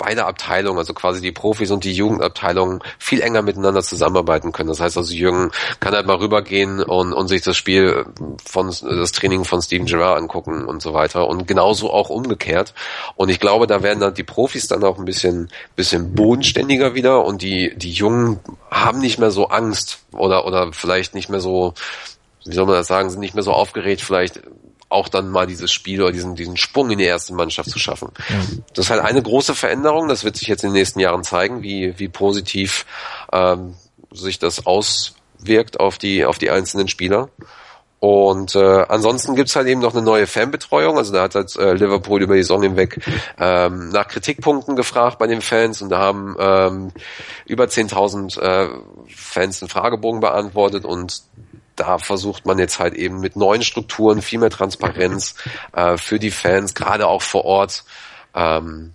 [0.00, 4.70] beide Abteilungen, also quasi die Profis und die Jugendabteilungen, viel enger miteinander zusammenarbeiten können.
[4.70, 8.06] Das heißt also, Jürgen kann halt mal rübergehen und, und sich das Spiel
[8.44, 11.28] von das Training von Steven Gerrard angucken und so weiter.
[11.28, 12.72] Und genauso auch umgekehrt.
[13.14, 17.24] Und ich glaube, da werden dann die Profis dann auch ein bisschen, bisschen bodenständiger wieder
[17.24, 18.40] und die, die Jungen
[18.70, 21.74] haben nicht mehr so Angst oder, oder vielleicht nicht mehr so,
[22.46, 24.40] wie soll man das sagen, sind nicht mehr so aufgeregt, vielleicht
[24.90, 28.10] auch dann mal dieses Spiel oder diesen, diesen Sprung in die erste Mannschaft zu schaffen.
[28.74, 30.08] Das ist halt eine große Veränderung.
[30.08, 32.84] Das wird sich jetzt in den nächsten Jahren zeigen, wie, wie positiv
[33.32, 33.74] ähm,
[34.12, 37.28] sich das auswirkt auf die, auf die einzelnen Spieler.
[38.00, 40.96] Und äh, ansonsten gibt's halt eben noch eine neue Fanbetreuung.
[40.96, 42.98] Also da hat halt, äh, Liverpool über die Saison hinweg
[43.38, 46.92] ähm, nach Kritikpunkten gefragt bei den Fans und da haben ähm,
[47.44, 48.68] über 10.000 äh,
[49.14, 51.22] Fans einen Fragebogen beantwortet und
[51.80, 55.34] da versucht man jetzt halt eben mit neuen Strukturen, viel mehr Transparenz
[55.72, 57.84] äh, für die Fans, gerade auch vor Ort,
[58.34, 58.92] ähm,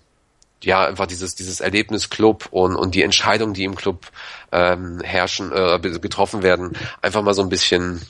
[0.63, 4.07] ja, einfach dieses, dieses Erlebnisclub und, und die Entscheidungen, die im Club
[4.51, 8.01] ähm, herrschen, äh, getroffen werden, einfach mal so ein bisschen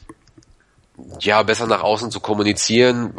[1.19, 3.13] ja, besser nach außen zu kommunizieren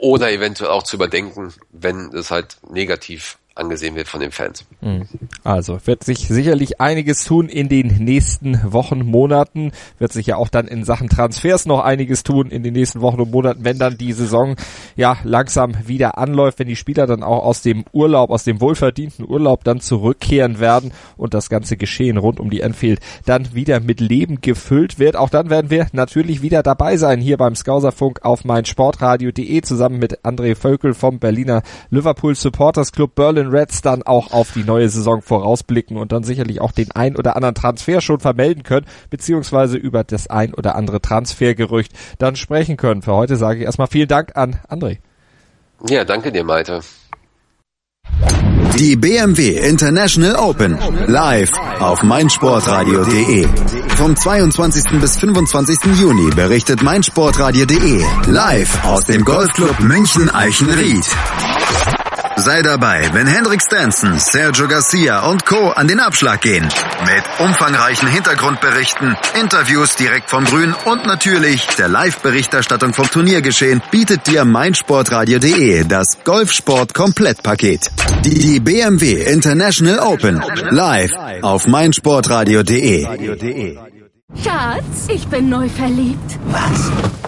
[0.00, 4.64] oder eventuell auch zu überdenken, wenn es halt negativ angesehen wird von den Fans.
[4.80, 5.06] Mhm.
[5.44, 9.72] Also wird sich sicherlich einiges tun in den nächsten Wochen, Monaten.
[9.98, 13.20] Wird sich ja auch dann in Sachen Transfers noch einiges tun in den nächsten Wochen
[13.20, 14.56] und Monaten, wenn dann die Saison
[14.96, 19.28] ja langsam wieder anläuft, wenn die Spieler dann auch aus dem Urlaub, aus dem wohlverdienten
[19.28, 24.00] Urlaub dann zurückkehren werden und das ganze Geschehen rund um die Enfield dann wieder mit
[24.00, 25.16] Leben gefüllt wird.
[25.16, 30.24] Auch dann werden wir natürlich wieder dabei sein hier beim Skauserfunk auf meinsportradio.de zusammen mit
[30.24, 35.22] André Völkel vom Berliner Liverpool Supporters Club Berlin Reds dann auch auf die neue Saison
[35.22, 40.04] vorausblicken und dann sicherlich auch den ein oder anderen Transfer schon vermelden können, beziehungsweise über
[40.04, 43.02] das ein oder andere Transfergerücht dann sprechen können.
[43.02, 44.98] Für heute sage ich erstmal vielen Dank an André.
[45.88, 46.80] Ja, danke dir, Malte.
[48.78, 53.48] Die BMW International Open live auf meinsportradio.de.
[53.96, 55.00] Vom 22.
[55.00, 55.98] bis 25.
[55.98, 61.04] Juni berichtet meinsportradio.de live aus dem Golfclub München Eichenried.
[62.38, 65.70] Sei dabei, wenn Hendrik Stenson, Sergio Garcia und Co.
[65.70, 66.68] an den Abschlag gehen.
[67.04, 74.44] Mit umfangreichen Hintergrundberichten, Interviews direkt vom Grün und natürlich der Live-Berichterstattung vom Turniergeschehen bietet dir
[74.44, 77.90] meinsportradio.de das Golfsport-Komplettpaket.
[78.24, 81.10] Die BMW International Open live
[81.42, 83.74] auf meinsportradio.de.
[84.44, 86.38] Schatz, ich bin neu verliebt.
[86.46, 87.27] Was?